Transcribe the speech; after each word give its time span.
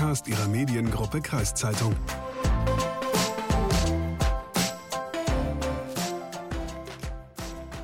Podcast 0.00 0.28
Ihrer 0.28 0.48
Mediengruppe 0.48 1.20
Kreiszeitung. 1.20 1.94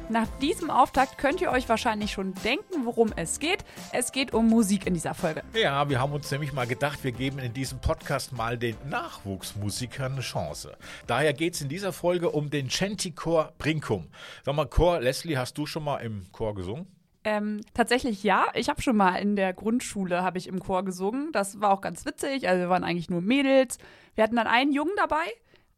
Nach 0.08 0.26
diesem 0.40 0.70
Auftakt 0.70 1.18
könnt 1.18 1.42
ihr 1.42 1.50
euch 1.50 1.68
wahrscheinlich 1.68 2.12
schon 2.12 2.32
denken, 2.42 2.86
worum 2.86 3.12
es 3.16 3.38
geht. 3.38 3.66
Es 3.92 4.12
geht 4.12 4.32
um 4.32 4.48
Musik 4.48 4.86
in 4.86 4.94
dieser 4.94 5.12
Folge. 5.12 5.42
Ja, 5.52 5.90
wir 5.90 6.00
haben 6.00 6.14
uns 6.14 6.30
nämlich 6.30 6.54
mal 6.54 6.66
gedacht, 6.66 7.04
wir 7.04 7.12
geben 7.12 7.38
in 7.38 7.52
diesem 7.52 7.82
Podcast 7.82 8.32
mal 8.32 8.56
den 8.56 8.76
Nachwuchsmusikern 8.88 10.12
eine 10.12 10.22
Chance. 10.22 10.74
Daher 11.06 11.34
geht 11.34 11.52
es 11.52 11.60
in 11.60 11.68
dieser 11.68 11.92
Folge 11.92 12.30
um 12.30 12.48
den 12.48 12.68
Chanty-Chor 12.68 13.52
Brinkum. 13.58 14.06
Sag 14.42 14.54
mal, 14.54 14.64
Chor, 14.64 15.00
Leslie, 15.00 15.36
hast 15.36 15.58
du 15.58 15.66
schon 15.66 15.84
mal 15.84 15.98
im 15.98 16.32
Chor 16.32 16.54
gesungen? 16.54 16.95
Ähm, 17.26 17.60
tatsächlich 17.74 18.22
ja. 18.22 18.46
Ich 18.54 18.68
habe 18.68 18.80
schon 18.80 18.96
mal 18.96 19.16
in 19.16 19.34
der 19.34 19.52
Grundschule 19.52 20.22
habe 20.22 20.38
ich 20.38 20.46
im 20.46 20.60
Chor 20.60 20.84
gesungen. 20.84 21.32
Das 21.32 21.60
war 21.60 21.72
auch 21.72 21.80
ganz 21.80 22.06
witzig. 22.06 22.48
Also 22.48 22.60
wir 22.60 22.68
waren 22.68 22.84
eigentlich 22.84 23.10
nur 23.10 23.20
Mädels. 23.20 23.78
Wir 24.14 24.22
hatten 24.22 24.36
dann 24.36 24.46
einen 24.46 24.72
Jungen 24.72 24.92
dabei, 24.96 25.24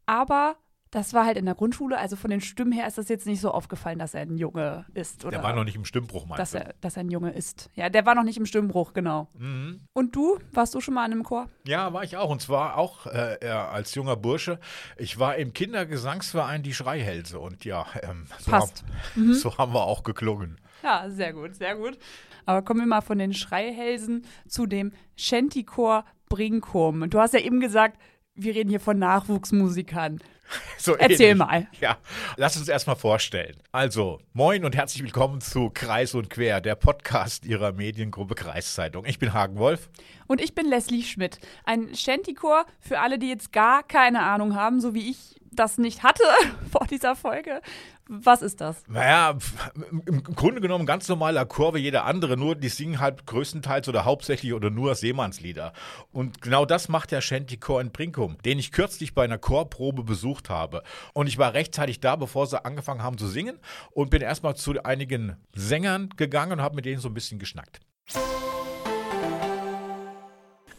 aber 0.04 0.56
das 0.90 1.14
war 1.14 1.24
halt 1.24 1.38
in 1.38 1.46
der 1.46 1.54
Grundschule. 1.54 1.96
Also 1.98 2.16
von 2.16 2.30
den 2.30 2.42
Stimmen 2.42 2.72
her 2.72 2.86
ist 2.86 2.98
das 2.98 3.08
jetzt 3.08 3.26
nicht 3.26 3.40
so 3.40 3.50
aufgefallen, 3.50 3.98
dass 3.98 4.12
er 4.12 4.22
ein 4.22 4.36
Junge 4.36 4.84
ist. 4.92 5.24
Oder 5.24 5.38
Der 5.38 5.42
war 5.42 5.54
noch 5.54 5.64
nicht 5.64 5.76
im 5.76 5.86
Stimmbruch, 5.86 6.26
meinst 6.26 6.38
dass 6.38 6.50
du? 6.50 6.58
er, 6.58 6.74
dass 6.82 6.96
er 6.96 7.00
ein 7.04 7.10
Junge 7.10 7.30
ist. 7.30 7.70
Ja, 7.74 7.88
der 7.88 8.04
war 8.04 8.14
noch 8.14 8.24
nicht 8.24 8.36
im 8.36 8.44
Stimmbruch, 8.46 8.92
genau. 8.92 9.28
Mhm. 9.32 9.80
Und 9.94 10.14
du, 10.16 10.38
warst 10.52 10.74
du 10.74 10.82
schon 10.82 10.92
mal 10.92 11.06
in 11.06 11.12
einem 11.12 11.24
Chor? 11.24 11.48
Ja, 11.66 11.94
war 11.94 12.04
ich 12.04 12.18
auch. 12.18 12.28
Und 12.28 12.42
zwar 12.42 12.76
auch 12.76 13.06
äh, 13.06 13.38
als 13.46 13.94
junger 13.94 14.16
Bursche. 14.16 14.60
Ich 14.98 15.18
war 15.18 15.36
im 15.36 15.54
Kindergesangsverein 15.54 16.62
Die 16.62 16.74
Schreihälse. 16.74 17.38
Und 17.38 17.64
ja, 17.64 17.86
ähm, 18.02 18.26
so, 18.38 18.50
Passt. 18.50 18.84
Haben, 19.14 19.34
so 19.34 19.56
haben 19.56 19.72
wir 19.72 19.84
auch 19.84 20.02
geklungen. 20.02 20.58
Ja, 20.82 21.08
sehr 21.08 21.32
gut, 21.32 21.54
sehr 21.56 21.76
gut. 21.76 21.98
Aber 22.46 22.62
kommen 22.62 22.80
wir 22.80 22.86
mal 22.86 23.00
von 23.00 23.18
den 23.18 23.34
Schreihälsen 23.34 24.24
zu 24.46 24.66
dem 24.66 24.92
Shantychor 25.16 26.04
Brinkum. 26.28 27.08
Du 27.10 27.18
hast 27.20 27.34
ja 27.34 27.40
eben 27.40 27.60
gesagt, 27.60 27.98
wir 28.34 28.54
reden 28.54 28.70
hier 28.70 28.80
von 28.80 28.98
Nachwuchsmusikern. 28.98 30.20
So 30.78 30.94
Erzähl 30.94 31.32
ähnlich. 31.32 31.36
mal. 31.46 31.66
Ja, 31.78 31.98
lass 32.38 32.56
uns 32.56 32.68
erstmal 32.68 32.96
vorstellen. 32.96 33.56
Also, 33.70 34.18
moin 34.32 34.64
und 34.64 34.74
herzlich 34.74 35.02
willkommen 35.02 35.42
zu 35.42 35.68
Kreis 35.68 36.14
und 36.14 36.30
Quer, 36.30 36.62
der 36.62 36.74
Podcast 36.74 37.44
Ihrer 37.44 37.72
Mediengruppe 37.72 38.34
Kreiszeitung. 38.34 39.04
Ich 39.04 39.18
bin 39.18 39.34
Hagen 39.34 39.58
Wolf. 39.58 39.90
Und 40.26 40.40
ich 40.40 40.54
bin 40.54 40.66
Leslie 40.66 41.02
Schmidt. 41.02 41.38
Ein 41.64 41.94
Shantychor 41.94 42.64
für 42.80 43.00
alle, 43.00 43.18
die 43.18 43.28
jetzt 43.28 43.52
gar 43.52 43.82
keine 43.82 44.22
Ahnung 44.22 44.54
haben, 44.54 44.80
so 44.80 44.94
wie 44.94 45.10
ich 45.10 45.37
das 45.58 45.78
nicht 45.78 46.02
hatte 46.02 46.22
vor 46.70 46.86
dieser 46.86 47.16
Folge. 47.16 47.60
Was 48.10 48.40
ist 48.40 48.62
das? 48.62 48.84
Naja, 48.88 49.36
im 50.06 50.22
Grunde 50.22 50.62
genommen 50.62 50.86
ganz 50.86 51.08
normaler 51.08 51.44
Chor 51.44 51.74
wie 51.74 51.80
jeder 51.80 52.06
andere, 52.06 52.38
nur 52.38 52.54
die 52.56 52.70
singen 52.70 53.00
halt 53.00 53.26
größtenteils 53.26 53.86
oder 53.88 54.06
hauptsächlich 54.06 54.54
oder 54.54 54.70
nur 54.70 54.94
Seemannslieder. 54.94 55.74
Und 56.10 56.40
genau 56.40 56.64
das 56.64 56.88
macht 56.88 57.10
der 57.10 57.20
Shanty-Chor 57.20 57.82
in 57.82 57.92
Brinkum, 57.92 58.38
den 58.46 58.58
ich 58.58 58.72
kürzlich 58.72 59.14
bei 59.14 59.24
einer 59.24 59.36
Chorprobe 59.36 60.04
besucht 60.04 60.48
habe. 60.48 60.82
Und 61.12 61.26
ich 61.26 61.36
war 61.36 61.52
rechtzeitig 61.52 62.00
da, 62.00 62.16
bevor 62.16 62.46
sie 62.46 62.64
angefangen 62.64 63.02
haben 63.02 63.18
zu 63.18 63.28
singen 63.28 63.58
und 63.90 64.08
bin 64.08 64.22
erstmal 64.22 64.56
zu 64.56 64.82
einigen 64.82 65.36
Sängern 65.54 66.08
gegangen 66.16 66.52
und 66.52 66.62
habe 66.62 66.76
mit 66.76 66.86
denen 66.86 67.00
so 67.00 67.08
ein 67.08 67.14
bisschen 67.14 67.38
geschnackt. 67.38 67.80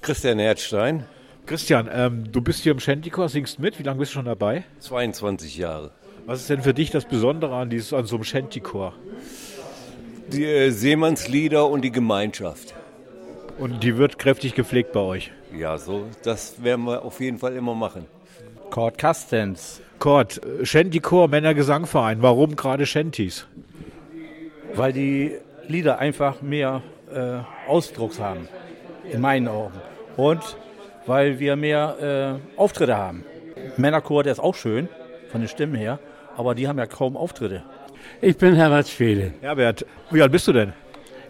Christian 0.02 0.40
Herzstein, 0.40 1.06
Christian, 1.50 1.90
ähm, 1.92 2.32
du 2.32 2.42
bist 2.42 2.62
hier 2.62 2.74
im 2.74 2.80
Shanty-Chor, 2.80 3.28
singst 3.28 3.58
mit. 3.58 3.80
Wie 3.80 3.84
lange 3.84 3.98
bist 3.98 4.12
du 4.12 4.18
schon 4.18 4.26
dabei? 4.26 4.66
22 4.82 5.58
Jahre. 5.58 5.90
Was 6.28 6.42
ist 6.42 6.52
denn 6.52 6.62
für 6.62 6.76
dich 6.76 6.92
das 6.92 7.06
Besondere 7.06 7.56
an, 7.56 7.72
dieses, 7.72 7.92
an 7.92 8.06
so 8.06 8.18
einem 8.18 8.24
Shanty-Chor? 8.24 8.94
Die 10.28 10.46
äh, 10.46 10.70
Seemannslieder 10.70 11.68
und 11.68 11.82
die 11.82 11.92
Gemeinschaft. 11.92 12.76
Und 13.58 13.82
die 13.82 13.98
wird 13.98 14.20
kräftig 14.20 14.54
gepflegt 14.54 14.92
bei 14.92 15.00
euch. 15.00 15.32
Ja, 15.58 15.80
so, 15.80 16.06
das 16.22 16.64
werden 16.64 16.86
wir 16.86 17.04
auf 17.04 17.20
jeden 17.20 17.40
Fall 17.40 17.56
immer 17.56 17.74
machen. 17.74 18.06
Cord 18.70 19.00
Custens, 19.00 19.82
Kurt, 19.98 20.40
äh, 20.44 20.64
Shanty-Chor, 20.64 21.30
Männergesangverein. 21.30 22.22
Warum 22.22 22.56
gerade 22.56 22.86
Shanties? 22.86 23.48
weil 24.76 24.94
die 24.94 25.36
Lieder 25.68 25.98
einfach 25.98 26.44
mehr 26.44 26.84
äh, 27.12 27.40
Ausdrucks 27.68 28.20
haben, 28.20 28.48
in 29.12 29.20
meinen 29.20 29.48
Augen. 29.48 29.74
Und 30.16 30.58
weil 31.10 31.40
wir 31.40 31.56
mehr 31.56 32.40
äh, 32.56 32.60
Auftritte 32.60 32.96
haben. 32.96 33.26
Männerchor, 33.78 34.22
der 34.24 34.32
ist 34.32 34.40
auch 34.40 34.54
schön, 34.54 34.88
von 35.32 35.42
den 35.42 35.48
Stimmen 35.48 35.74
her, 35.74 35.98
aber 36.38 36.54
die 36.54 36.68
haben 36.68 36.78
ja 36.78 36.86
kaum 36.86 37.18
Auftritte. 37.18 37.64
Ich 38.22 38.38
bin 38.38 38.54
Herbert 38.54 38.88
Schwede. 38.88 39.34
Herbert, 39.42 39.86
wie 40.12 40.22
alt 40.22 40.32
bist 40.32 40.48
du 40.48 40.54
denn? 40.54 40.74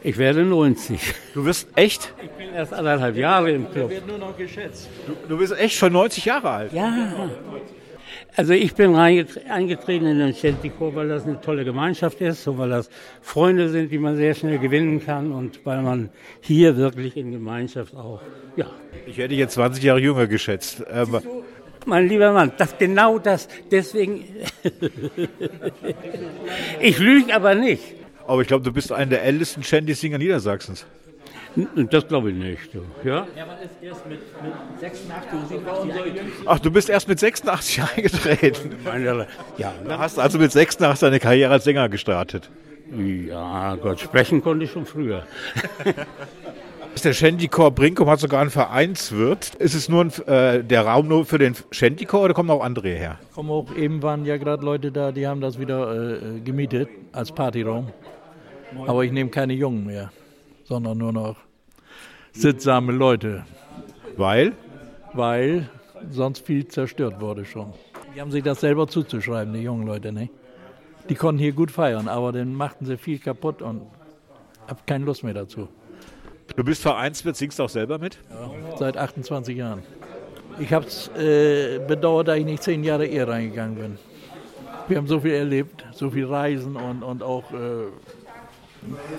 Ich 0.04 0.18
werde 0.18 0.44
90. 0.44 1.00
Du 1.34 1.46
bist 1.46 1.70
echt? 1.76 2.14
Ich 2.22 2.30
bin 2.32 2.54
erst 2.54 2.74
anderthalb 2.74 3.16
Jahre 3.16 3.52
im 3.52 3.72
Club. 3.72 3.92
nur 4.06 4.18
noch 4.18 4.38
geschätzt. 4.38 4.90
Du, 5.08 5.16
du 5.28 5.38
bist 5.38 5.58
echt 5.58 5.76
schon 5.76 5.94
90 5.94 6.26
Jahre 6.26 6.50
alt. 6.50 6.74
Ja. 6.74 7.30
Also 8.36 8.54
ich 8.54 8.74
bin 8.74 8.96
eingetreten 8.96 10.06
in 10.06 10.20
den 10.20 10.34
Shanty-Chor, 10.34 10.96
weil 10.96 11.10
das 11.10 11.26
eine 11.26 11.42
tolle 11.42 11.66
Gemeinschaft 11.66 12.22
ist, 12.22 12.44
so 12.44 12.58
weil 12.58 12.70
das 12.70 12.90
Freunde 13.22 13.70
sind, 13.70 13.92
die 13.92 13.98
man 13.98 14.16
sehr 14.16 14.34
schnell 14.34 14.60
gewinnen 14.60 15.04
kann 15.04 15.32
und 15.32 15.66
weil 15.66 15.82
man 15.82 16.10
hier 16.40 16.78
wirklich 16.78 17.18
in 17.18 17.32
Gemeinschaft 17.32 17.96
auch, 17.96 18.22
ja. 18.56 18.68
Ich 19.06 19.18
hätte 19.18 19.36
jetzt 19.36 19.56
20 19.56 19.84
Jahre 19.84 20.00
jünger 20.00 20.28
geschätzt. 20.28 20.84
Ähm, 20.90 21.20
Mein 21.86 22.08
lieber 22.08 22.32
Mann, 22.32 22.54
das 22.58 22.78
genau 22.78 23.20
das, 23.20 23.50
deswegen, 23.72 24.24
ich 26.80 27.00
lüge 27.00 27.34
aber 27.36 27.56
nicht. 27.56 27.84
aber 28.28 28.42
ich 28.42 28.48
glaube, 28.48 28.64
du 28.64 28.72
bist 28.72 28.92
einer 28.92 29.12
der 29.12 29.24
ältesten 29.24 29.64
Shanty-Singer 29.64 30.18
Niedersachsens. 30.18 30.86
Das 31.90 32.08
glaube 32.08 32.32
ich 32.32 32.38
nicht. 32.38 32.74
Du. 32.74 32.82
Ja? 33.04 33.28
Ach, 36.46 36.60
du 36.60 36.72
bist 36.72 36.90
erst 36.90 37.08
mit 37.08 37.20
86 37.20 37.82
eingetreten. 37.96 38.76
Ja, 39.58 39.74
Du 39.84 39.98
hast 39.98 40.20
also 40.20 40.38
mit 40.38 40.52
86 40.52 41.00
deine 41.00 41.20
Karriere 41.20 41.54
als 41.54 41.64
Sänger 41.64 41.90
gestartet. 41.90 42.50
ja, 43.28 43.76
Gott, 43.76 44.00
sprechen 44.00 44.42
konnte 44.42 44.66
ich 44.66 44.72
schon 44.72 44.86
früher. 44.86 45.24
Der 47.04 47.14
Shanty-Chor 47.14 47.72
Brinkum 47.72 48.10
hat 48.10 48.20
sogar 48.20 48.42
einen 48.42 48.50
Vereinswirt. 48.50 49.56
Ist 49.56 49.74
es 49.74 49.88
nur 49.88 50.06
ein, 50.06 50.28
äh, 50.28 50.64
der 50.64 50.86
Raum 50.86 51.08
nur 51.08 51.26
für 51.26 51.38
den 51.38 51.56
Shanty-Chor 51.72 52.24
oder 52.24 52.34
kommen 52.34 52.50
auch 52.50 52.62
andere 52.62 52.90
her? 52.90 53.20
Kommen 53.34 53.52
auch 53.52 53.74
eben 53.78 54.04
waren 54.04 54.26
ja 54.26 54.36
gerade 54.36 54.66
Leute 54.66 54.92
da, 54.92 55.14
die 55.14 55.26
haben 55.26 55.40
das 55.40 55.58
wieder 55.60 56.18
äh, 56.22 56.40
gemietet 56.42 56.90
als 57.14 57.32
Partyraum. 57.32 57.88
Aber 58.86 59.06
ich 59.06 59.14
nehme 59.14 59.30
keine 59.30 59.54
Jungen 59.54 59.86
mehr, 59.86 60.12
sondern 60.70 61.00
nur 61.00 61.12
noch 61.12 61.36
sittsame 62.32 62.92
Leute, 62.92 63.44
Weil? 64.16 64.54
weil 65.14 65.68
sonst 66.12 66.46
viel 66.46 66.68
zerstört 66.68 67.20
wurde 67.20 67.44
schon. 67.44 67.74
Die 68.16 68.22
haben 68.22 68.30
sich 68.30 68.44
das 68.44 68.62
selber 68.62 68.88
zuzuschreiben, 68.88 69.52
die 69.52 69.62
jungen 69.62 69.88
Leute, 69.88 70.12
ne? 70.12 70.30
Die 71.10 71.16
konnten 71.16 71.40
hier 71.40 71.54
gut 71.54 71.72
feiern, 71.72 72.08
aber 72.08 72.32
dann 72.32 72.54
machten 72.54 72.86
sie 72.86 72.98
viel 72.98 73.18
kaputt 73.18 73.64
und 73.64 73.82
hab 74.68 74.86
keine 74.86 75.06
Lust 75.06 75.24
mehr 75.24 75.34
dazu. 75.34 75.68
Du 76.56 76.64
bist 76.64 76.84
Vereinswirt, 76.84 77.36
singst 77.36 77.60
auch 77.60 77.70
selber 77.70 77.98
mit? 77.98 78.20
Seit 78.78 78.96
28 78.96 79.58
Jahren. 79.58 79.82
Ich 80.60 80.72
habe 80.72 80.86
es 80.86 81.08
äh, 81.18 81.80
bedauert, 81.80 82.28
dass 82.28 82.38
ich 82.38 82.46
nicht 82.46 82.62
zehn 82.62 82.84
Jahre 82.84 83.08
eher 83.08 83.28
reingegangen 83.28 83.76
bin. 83.76 83.98
Wir 84.88 84.98
haben 84.98 85.08
so 85.08 85.20
viel 85.20 85.34
erlebt, 85.34 85.84
so 85.94 86.12
viel 86.12 86.26
Reisen 86.26 86.76
und, 86.76 87.02
und 87.02 87.24
auch 87.24 87.52
äh, 87.54 87.88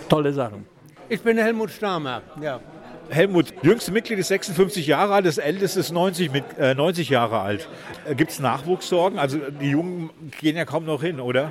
tolle 0.08 0.32
Sachen. 0.32 0.69
Ich 1.12 1.22
bin 1.22 1.36
Helmut 1.38 1.70
Stamer, 1.72 2.22
ja. 2.40 2.60
Helmut, 3.08 3.46
jüngste 3.62 3.90
Mitglied 3.90 4.20
ist 4.20 4.28
56 4.28 4.86
Jahre 4.86 5.14
alt, 5.14 5.26
das 5.26 5.38
älteste 5.38 5.80
ist 5.80 5.90
90, 5.90 6.30
mit, 6.30 6.44
äh, 6.56 6.76
90 6.76 7.08
Jahre 7.08 7.40
alt. 7.40 7.68
Äh, 8.08 8.14
Gibt 8.14 8.30
es 8.30 8.38
Nachwuchssorgen? 8.38 9.18
Also 9.18 9.38
die 9.60 9.70
Jungen 9.70 10.10
gehen 10.40 10.56
ja 10.56 10.64
kaum 10.64 10.84
noch 10.84 11.02
hin, 11.02 11.18
oder? 11.18 11.50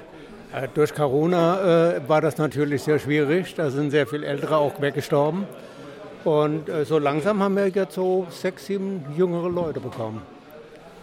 Äh, 0.54 0.70
Durch 0.74 0.96
Corona 0.96 1.98
äh, 1.98 2.08
war 2.08 2.22
das 2.22 2.38
natürlich 2.38 2.84
sehr 2.84 3.00
schwierig. 3.00 3.54
Da 3.56 3.70
sind 3.70 3.92
sehr 3.92 4.08
viele 4.08 4.28
Ältere 4.28 4.56
auch 4.56 4.80
weggestorben. 4.80 5.44
Und 6.24 6.70
äh, 6.70 6.86
so 6.86 6.98
langsam 6.98 7.44
haben 7.44 7.58
wir 7.58 7.68
jetzt 7.68 7.96
so 7.96 8.28
sechs, 8.30 8.66
sieben 8.68 9.04
jüngere 9.18 9.50
Leute 9.50 9.82
bekommen. 9.82 10.22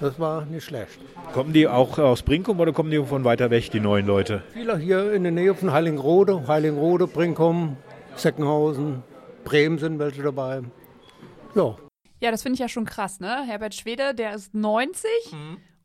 Das 0.00 0.18
war 0.18 0.46
nicht 0.46 0.64
schlecht. 0.64 0.98
Kommen 1.34 1.52
die 1.52 1.68
auch 1.68 1.98
aus 1.98 2.22
Brinkum 2.22 2.58
oder 2.60 2.72
kommen 2.72 2.90
die 2.90 3.02
von 3.04 3.24
weiter 3.24 3.50
weg, 3.50 3.70
die 3.70 3.80
neuen 3.80 4.06
Leute? 4.06 4.42
Viele 4.54 4.78
hier 4.78 5.12
in 5.12 5.24
der 5.24 5.32
Nähe 5.32 5.54
von 5.54 5.72
Heiligenrode, 5.72 6.48
Heiligenrode, 6.48 7.06
Brinkum, 7.06 7.76
Seckenhausen, 8.16 9.02
Bremen 9.44 9.78
sind 9.78 9.98
welche 9.98 10.22
dabei. 10.22 10.62
Ja, 11.54 11.76
Ja, 12.20 12.30
das 12.30 12.42
finde 12.42 12.54
ich 12.54 12.60
ja 12.60 12.68
schon 12.68 12.84
krass, 12.84 13.20
ne? 13.20 13.44
Herbert 13.46 13.74
Schwede, 13.74 14.14
der 14.14 14.34
ist 14.34 14.54
90 14.54 15.10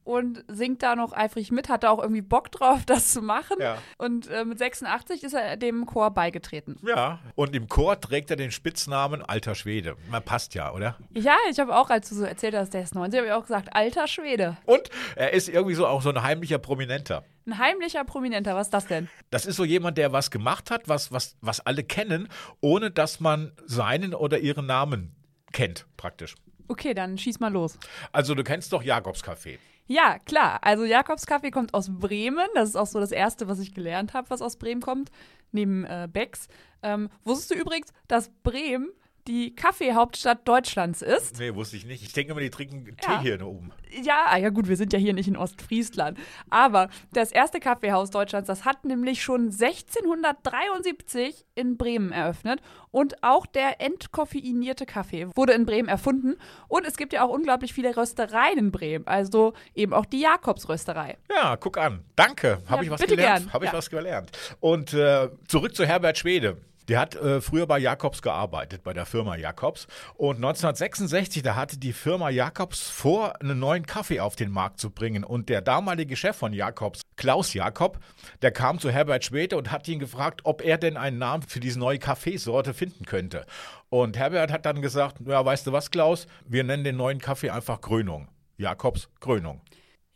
und 0.03 0.43
singt 0.47 0.83
da 0.83 0.95
noch 0.95 1.13
eifrig 1.13 1.51
mit, 1.51 1.69
hat 1.69 1.83
da 1.83 1.89
auch 1.89 1.99
irgendwie 1.99 2.21
Bock 2.21 2.51
drauf, 2.51 2.81
das 2.85 3.11
zu 3.11 3.21
machen. 3.21 3.57
Ja. 3.59 3.77
Und 3.97 4.27
äh, 4.27 4.45
mit 4.45 4.59
86 4.59 5.23
ist 5.23 5.33
er 5.33 5.57
dem 5.57 5.85
Chor 5.85 6.11
beigetreten. 6.11 6.77
Ja. 6.85 7.19
Und 7.35 7.55
im 7.55 7.67
Chor 7.67 7.99
trägt 7.99 8.29
er 8.29 8.35
den 8.35 8.51
Spitznamen 8.51 9.21
Alter 9.21 9.55
Schwede. 9.55 9.95
Na, 10.09 10.19
passt 10.19 10.55
ja, 10.55 10.71
oder? 10.73 10.97
Ja, 11.13 11.37
ich 11.49 11.59
habe 11.59 11.75
auch, 11.75 11.89
als 11.89 12.09
du 12.09 12.15
so 12.15 12.23
erzählt 12.23 12.55
hast, 12.55 12.73
der 12.73 12.81
ist 12.81 12.95
90, 12.95 13.19
habe 13.19 13.27
ich 13.27 13.33
auch 13.33 13.43
gesagt, 13.43 13.75
alter 13.75 14.07
Schwede. 14.07 14.57
Und 14.65 14.89
er 15.15 15.33
ist 15.33 15.49
irgendwie 15.49 15.75
so 15.75 15.87
auch 15.87 16.01
so 16.01 16.09
ein 16.09 16.21
heimlicher 16.23 16.57
Prominenter. 16.57 17.23
Ein 17.45 17.57
heimlicher 17.57 18.03
Prominenter, 18.03 18.55
was 18.55 18.67
ist 18.67 18.73
das 18.73 18.85
denn? 18.85 19.09
Das 19.31 19.45
ist 19.45 19.55
so 19.55 19.65
jemand, 19.65 19.97
der 19.97 20.11
was 20.11 20.29
gemacht 20.29 20.69
hat, 20.69 20.87
was, 20.87 21.11
was, 21.11 21.35
was 21.41 21.59
alle 21.65 21.83
kennen, 21.83 22.27
ohne 22.59 22.91
dass 22.91 23.19
man 23.19 23.51
seinen 23.65 24.13
oder 24.13 24.39
ihren 24.39 24.67
Namen 24.67 25.15
kennt, 25.51 25.87
praktisch. 25.97 26.35
Okay, 26.67 26.93
dann 26.93 27.17
schieß 27.17 27.39
mal 27.39 27.51
los. 27.51 27.77
Also 28.11 28.35
du 28.35 28.43
kennst 28.43 28.71
doch 28.71 28.83
Jakobs 28.83 29.23
Café. 29.23 29.57
Ja, 29.91 30.19
klar. 30.19 30.59
Also 30.61 30.85
Jakobskaffee 30.85 31.51
kommt 31.51 31.73
aus 31.73 31.89
Bremen. 31.91 32.47
Das 32.53 32.69
ist 32.69 32.75
auch 32.77 32.87
so 32.87 33.01
das 33.01 33.11
Erste, 33.11 33.49
was 33.49 33.59
ich 33.59 33.73
gelernt 33.73 34.13
habe, 34.13 34.29
was 34.29 34.41
aus 34.41 34.55
Bremen 34.55 34.79
kommt, 34.79 35.11
neben 35.51 35.83
äh, 35.83 36.07
Becks. 36.09 36.47
Ähm, 36.81 37.09
wusstest 37.25 37.51
du 37.51 37.55
übrigens, 37.55 37.91
dass 38.07 38.29
Bremen 38.41 38.89
die 39.27 39.55
Kaffeehauptstadt 39.55 40.47
Deutschlands 40.47 41.01
ist? 41.01 41.39
Nee, 41.39 41.53
wusste 41.55 41.77
ich 41.77 41.85
nicht. 41.85 42.03
Ich 42.03 42.13
denke 42.13 42.31
immer, 42.31 42.41
die 42.41 42.49
trinken 42.49 42.85
Ja. 43.03 43.17
Tee 43.17 43.21
hier 43.21 43.45
oben. 43.45 43.71
Ja, 44.03 44.25
ah 44.27 44.37
ja 44.37 44.49
gut, 44.49 44.67
wir 44.69 44.77
sind 44.77 44.93
ja 44.93 44.99
hier 44.99 45.13
nicht 45.13 45.27
in 45.27 45.35
Ostfriesland. 45.37 46.17
Aber 46.49 46.89
das 47.13 47.31
erste 47.31 47.59
Kaffeehaus 47.59 48.09
Deutschlands, 48.09 48.47
das 48.47 48.63
hat 48.65 48.85
nämlich 48.85 49.21
schon 49.21 49.51
1673 49.51 51.45
in 51.55 51.77
Bremen 51.77 52.11
eröffnet. 52.11 52.61
Und 52.91 53.23
auch 53.23 53.45
der 53.45 53.79
entkoffeinierte 53.81 54.85
Kaffee 54.85 55.27
wurde 55.35 55.53
in 55.53 55.65
Bremen 55.65 55.87
erfunden. 55.87 56.35
Und 56.67 56.85
es 56.85 56.97
gibt 56.97 57.13
ja 57.13 57.23
auch 57.23 57.29
unglaublich 57.29 57.73
viele 57.73 57.95
Röstereien 57.95 58.57
in 58.57 58.71
Bremen. 58.71 59.07
Also 59.07 59.53
eben 59.75 59.93
auch 59.93 60.05
die 60.05 60.19
Jakobsrösterei. 60.21 61.17
Ja, 61.29 61.55
guck 61.57 61.77
an. 61.77 62.03
Danke. 62.15 62.61
Habe 62.67 62.77
Ja, 62.77 62.81
ich 62.83 62.89
was 62.91 63.01
bitte 63.01 63.15
gelernt? 63.15 63.53
Habe 63.53 63.65
ich 63.65 63.71
Ja. 63.71 63.77
was 63.77 63.89
gelernt. 63.89 64.31
Und 64.59 64.93
äh, 64.93 65.29
zurück 65.47 65.75
zu 65.75 65.85
Herbert 65.85 66.17
Schwede. 66.17 66.57
Der 66.91 66.99
hat 66.99 67.15
äh, 67.15 67.39
früher 67.39 67.67
bei 67.67 67.79
Jakobs 67.79 68.21
gearbeitet, 68.21 68.83
bei 68.83 68.91
der 68.91 69.05
Firma 69.05 69.37
Jakobs. 69.37 69.87
Und 70.15 70.35
1966, 70.35 71.41
da 71.41 71.55
hatte 71.55 71.77
die 71.77 71.93
Firma 71.93 72.29
Jakobs 72.29 72.89
vor, 72.89 73.41
einen 73.41 73.59
neuen 73.59 73.85
Kaffee 73.85 74.19
auf 74.19 74.35
den 74.35 74.51
Markt 74.51 74.81
zu 74.81 74.89
bringen. 74.89 75.23
Und 75.23 75.47
der 75.47 75.61
damalige 75.61 76.17
Chef 76.17 76.35
von 76.35 76.51
Jakobs, 76.51 76.99
Klaus 77.15 77.53
Jakob, 77.53 77.97
der 78.41 78.51
kam 78.51 78.77
zu 78.77 78.91
Herbert 78.91 79.23
Schwede 79.23 79.55
und 79.55 79.71
hat 79.71 79.87
ihn 79.87 79.99
gefragt, 79.99 80.41
ob 80.43 80.61
er 80.61 80.77
denn 80.77 80.97
einen 80.97 81.17
Namen 81.17 81.43
für 81.43 81.61
diese 81.61 81.79
neue 81.79 81.97
Kaffeesorte 81.97 82.73
finden 82.73 83.05
könnte. 83.05 83.45
Und 83.87 84.17
Herbert 84.17 84.51
hat 84.51 84.65
dann 84.65 84.81
gesagt, 84.81 85.21
ja, 85.25 85.45
weißt 85.45 85.67
du 85.67 85.71
was, 85.71 85.91
Klaus, 85.91 86.27
wir 86.45 86.65
nennen 86.65 86.83
den 86.83 86.97
neuen 86.97 87.19
Kaffee 87.19 87.51
einfach 87.51 87.79
Grönung. 87.79 88.27
Jakobs 88.57 89.09
Grönung. 89.21 89.61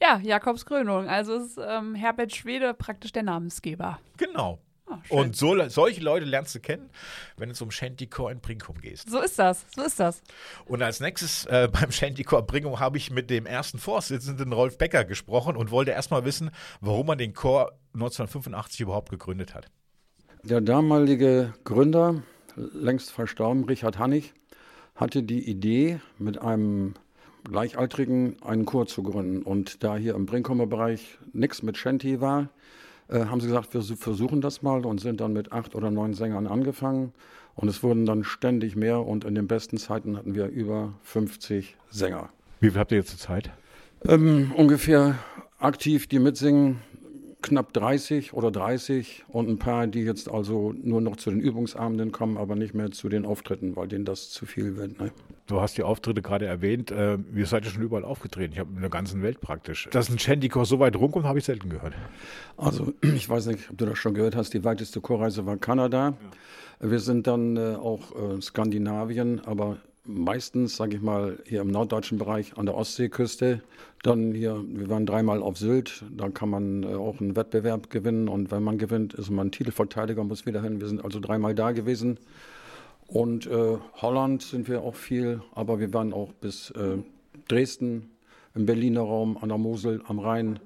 Ja, 0.02 0.20
Jakobskrönung. 0.22 1.08
Also 1.08 1.36
ist 1.36 1.58
ähm, 1.58 1.96
Herbert 1.96 2.36
Schwede 2.36 2.74
praktisch 2.74 3.14
der 3.14 3.24
Namensgeber. 3.24 3.98
Genau. 4.18 4.60
Schön. 4.88 5.18
Und 5.18 5.36
so, 5.36 5.68
solche 5.68 6.02
Leute 6.02 6.26
lernst 6.26 6.54
du 6.54 6.60
kennen, 6.60 6.90
wenn 7.38 7.50
du 7.50 7.56
zum 7.56 7.72
Shantycore 7.72 8.32
in 8.32 8.40
Brinkum 8.40 8.80
gehst. 8.80 9.10
So 9.10 9.20
ist 9.20 9.40
das, 9.40 9.66
so 9.76 9.84
ist 9.84 10.00
das. 10.00 10.22
Und 10.66 10.82
als 10.82 11.00
nächstes 11.00 11.46
äh, 11.46 11.68
beim 11.72 11.92
Shantycore 11.92 12.44
Brinkum 12.44 12.80
habe 12.80 12.98
ich 12.98 13.10
mit 13.12 13.30
dem 13.30 13.46
ersten 13.46 13.80
Vorsitzenden 13.80 14.54
Rolf 14.54 14.78
Becker 14.78 15.04
gesprochen 15.04 15.56
und 15.56 15.72
wollte 15.72 15.92
erstmal 15.92 16.24
wissen, 16.24 16.52
warum 16.82 17.08
man 17.08 17.18
den 17.18 17.34
Chor 17.34 17.72
1985 17.94 18.82
überhaupt 18.82 19.10
gegründet 19.10 19.56
hat. 19.56 19.72
Der 20.44 20.62
damalige 20.62 21.54
Gründer, 21.64 22.22
längst 22.56 23.12
verstorben, 23.12 23.66
Richard 23.66 23.98
Hannig, 23.98 24.34
hatte 24.94 25.24
die 25.24 25.50
Idee, 25.50 26.00
mit 26.20 26.40
einem 26.40 26.94
Gleichaltrigen 27.44 28.42
einen 28.44 28.66
Chor 28.66 28.86
zu 28.86 29.02
gründen. 29.04 29.42
Und 29.42 29.84
da 29.84 29.98
hier 29.98 30.14
im 30.16 30.26
Brinkumer 30.26 30.68
Bereich 30.68 31.18
nichts 31.34 31.64
mit 31.64 31.78
Shanty 31.78 32.22
war, 32.22 32.50
äh, 33.10 33.26
haben 33.26 33.40
sie 33.42 33.48
gesagt, 33.48 33.74
wir 33.74 33.82
su- 33.82 33.96
versuchen 33.96 34.42
das 34.42 34.62
mal 34.62 34.86
und 34.86 35.00
sind 35.00 35.22
dann 35.22 35.34
mit 35.34 35.52
acht 35.52 35.76
oder 35.76 35.92
neun 35.92 36.14
Sängern 36.14 36.48
angefangen. 36.48 37.14
Und 37.56 37.70
es 37.70 37.82
wurden 37.84 38.06
dann 38.06 38.24
ständig 38.24 38.76
mehr 38.76 39.00
und 39.06 39.24
in 39.24 39.34
den 39.36 39.48
besten 39.48 39.78
Zeiten 39.78 40.18
hatten 40.18 40.36
wir 40.36 40.48
über 40.48 40.94
50 41.04 41.78
Sänger. 41.90 42.30
Wie 42.60 42.70
viel 42.70 42.80
habt 42.80 42.92
ihr 42.92 42.98
jetzt 42.98 43.12
zur 43.12 43.20
Zeit? 43.20 43.50
Ähm, 44.08 44.52
ungefähr 44.56 45.16
aktiv, 45.60 46.08
die 46.08 46.20
mitsingen, 46.20 46.82
knapp 47.42 47.72
30 47.74 48.34
oder 48.34 48.52
30 48.52 49.24
und 49.30 49.48
ein 49.50 49.58
paar, 49.58 49.88
die 49.88 50.02
jetzt 50.02 50.30
also 50.30 50.74
nur 50.82 51.00
noch 51.00 51.16
zu 51.16 51.30
den 51.30 51.40
Übungsabenden 51.40 52.12
kommen, 52.12 52.38
aber 52.38 52.56
nicht 52.56 52.74
mehr 52.74 52.92
zu 52.92 53.08
den 53.08 53.26
Auftritten, 53.26 53.76
weil 53.76 53.88
denen 53.88 54.04
das 54.04 54.32
zu 54.32 54.46
viel 54.46 54.76
wird. 54.78 55.00
Ne? 55.00 55.12
Du 55.48 55.62
hast 55.62 55.78
die 55.78 55.84
Auftritte 55.84 56.24
gerade 56.24 56.46
erwähnt. 56.46 56.90
Äh, 56.90 57.18
ihr 57.36 57.46
seid 57.46 57.66
ja 57.66 57.72
schon 57.72 57.84
überall 57.84 58.04
aufgetreten. 58.04 58.54
Ich 58.54 58.60
habe 58.60 58.72
in 58.74 58.82
der 58.82 58.90
ganzen 58.90 59.22
Welt 59.22 59.42
praktisch. 59.42 59.88
Dass 59.92 60.10
ein 60.10 60.18
Shantycore 60.18 60.66
so 60.66 60.80
weit 60.80 60.96
rumkommt, 60.96 61.26
habe 61.26 61.38
ich 61.38 61.46
selten 61.46 61.70
gehört. 61.70 61.94
Also 62.58 62.94
ich 63.02 63.30
weiß 63.30 63.46
nicht, 63.48 63.70
ob 63.70 63.78
du 63.78 63.86
das 63.86 63.98
schon 63.98 64.16
gehört 64.16 64.36
hast, 64.36 64.54
die 64.54 64.64
weiteste 64.64 65.02
Chorreise 65.02 65.46
war 65.46 65.58
Kanada. 65.58 66.18
Wir 66.80 67.00
sind 67.00 67.28
dann 67.28 67.58
äh, 67.58 67.76
auch 67.76 68.12
äh, 68.16 68.42
Skandinavien, 68.42 69.42
aber 69.46 69.78
meistens, 70.04 70.76
sage 70.76 70.96
ich 70.96 71.02
mal, 71.02 71.38
hier 71.46 71.62
im 71.62 71.70
norddeutschen 71.70 72.18
Bereich 72.18 72.58
an 72.58 72.66
der 72.66 72.76
Ostseeküste. 72.76 73.62
Dann 74.04 74.34
hier, 74.34 74.64
wir 74.68 74.90
waren 74.90 75.06
dreimal 75.06 75.42
auf 75.42 75.58
Sylt, 75.58 76.04
da 76.16 76.30
kann 76.30 76.50
man 76.50 76.84
äh, 76.84 76.88
auch 76.88 77.20
einen 77.20 77.36
Wettbewerb 77.36 77.90
gewinnen 77.90 78.30
und 78.30 78.52
wenn 78.52 78.64
man 78.64 78.78
gewinnt, 78.78 79.14
ist 79.14 79.30
man 79.30 79.52
Titelverteidiger, 79.52 80.24
muss 80.24 80.46
wieder 80.46 80.62
hin. 80.62 80.82
Wir 80.82 80.88
sind 80.88 81.04
also 81.04 81.20
dreimal 81.20 81.54
da 81.54 81.72
gewesen. 81.72 82.18
Und 83.08 83.46
äh, 83.46 83.78
Holland 84.02 84.42
sind 84.42 84.68
wir 84.68 84.82
auch 84.82 84.96
viel, 84.96 85.42
aber 85.54 85.80
wir 85.80 85.94
waren 85.94 86.14
auch 86.14 86.34
bis 86.34 86.72
äh, 86.72 86.98
Dresden, 87.48 88.10
im 88.56 88.66
Berliner 88.66 89.02
Raum, 89.02 89.38
an 89.38 89.50
der 89.50 89.58
Mosel, 89.58 90.02
am 90.08 90.20
Rhein. 90.20 90.60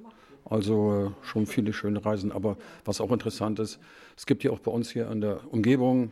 Also 0.45 1.11
äh, 1.21 1.25
schon 1.25 1.45
viele 1.45 1.73
schöne 1.73 2.03
Reisen. 2.03 2.31
Aber 2.31 2.57
was 2.85 3.01
auch 3.01 3.11
interessant 3.11 3.59
ist, 3.59 3.79
es 4.15 4.25
gibt 4.25 4.43
ja 4.43 4.51
auch 4.51 4.59
bei 4.59 4.71
uns 4.71 4.89
hier 4.89 5.09
in 5.11 5.21
der 5.21 5.41
Umgebung 5.51 6.11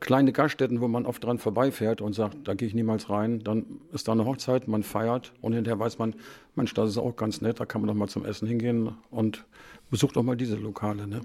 kleine 0.00 0.32
Gaststätten, 0.32 0.80
wo 0.80 0.88
man 0.88 1.06
oft 1.06 1.24
dran 1.24 1.38
vorbeifährt 1.38 2.00
und 2.00 2.12
sagt, 2.12 2.36
da 2.44 2.54
gehe 2.54 2.68
ich 2.68 2.74
niemals 2.74 3.08
rein. 3.08 3.40
Dann 3.42 3.64
ist 3.92 4.08
da 4.08 4.12
eine 4.12 4.24
Hochzeit, 4.24 4.68
man 4.68 4.82
feiert 4.82 5.32
und 5.40 5.52
hinterher 5.52 5.78
weiß 5.78 5.98
man, 5.98 6.14
Mensch, 6.54 6.74
das 6.74 6.90
ist 6.90 6.98
auch 6.98 7.16
ganz 7.16 7.40
nett, 7.40 7.60
da 7.60 7.66
kann 7.66 7.80
man 7.80 7.88
doch 7.88 7.94
mal 7.94 8.08
zum 8.08 8.24
Essen 8.24 8.46
hingehen 8.46 8.90
und 9.10 9.44
besucht 9.90 10.16
auch 10.16 10.22
mal 10.22 10.36
diese 10.36 10.56
Lokale. 10.56 11.06
Ne? 11.06 11.20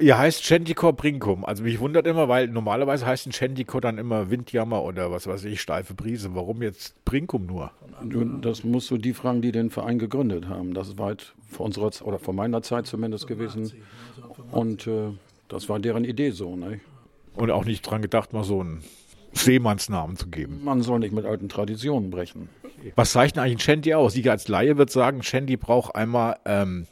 Ihr 0.00 0.16
heißt 0.16 0.44
Shantycore 0.44 0.92
Brinkum. 0.92 1.44
Also 1.44 1.62
mich 1.62 1.80
wundert 1.80 2.06
immer, 2.06 2.28
weil 2.28 2.48
normalerweise 2.48 3.06
heißt 3.06 3.26
ein 3.26 3.32
Shantycore 3.32 3.80
dann 3.80 3.98
immer 3.98 4.30
Windjammer 4.30 4.82
oder 4.82 5.10
was 5.10 5.26
weiß 5.26 5.44
ich, 5.44 5.60
steife 5.60 5.94
Brise. 5.94 6.34
Warum 6.34 6.62
jetzt 6.62 7.04
Brinkum 7.04 7.46
nur? 7.46 7.70
Du, 8.02 8.24
das 8.24 8.64
musst 8.64 8.90
du 8.90 8.98
die 8.98 9.12
fragen, 9.12 9.42
die 9.42 9.52
den 9.52 9.70
Verein 9.70 9.98
gegründet 9.98 10.48
haben. 10.48 10.74
Das 10.74 10.88
ist 10.88 10.98
weit 10.98 11.34
vor 11.48 11.66
unserer 11.66 11.90
oder 12.06 12.18
vor 12.18 12.34
meiner 12.34 12.62
Zeit 12.62 12.86
zumindest 12.86 13.26
gewesen. 13.26 13.72
Und 14.50 14.86
äh, 14.86 15.12
das 15.48 15.68
war 15.68 15.78
deren 15.78 16.04
Idee 16.04 16.30
so. 16.30 16.56
Ne? 16.56 16.80
Und 17.36 17.50
auch 17.50 17.64
nicht 17.64 17.82
dran 17.82 18.02
gedacht, 18.02 18.32
mal 18.32 18.44
so 18.44 18.60
einen 18.60 18.82
Seemannsnamen 19.32 20.16
zu 20.16 20.28
geben. 20.28 20.60
Man 20.64 20.82
soll 20.82 20.98
nicht 20.98 21.12
mit 21.12 21.24
alten 21.24 21.48
Traditionen 21.48 22.10
brechen. 22.10 22.48
Was 22.94 23.12
zeichnet 23.12 23.42
eigentlich 23.42 23.56
ein 23.56 23.60
Shanty 23.60 23.94
aus? 23.94 24.14
Ich 24.16 24.30
als 24.30 24.48
Laie 24.48 24.78
würde 24.78 24.92
sagen, 24.92 25.22
Shanty 25.22 25.56
braucht 25.56 25.94
einmal, 25.94 26.36
ähm, 26.44 26.86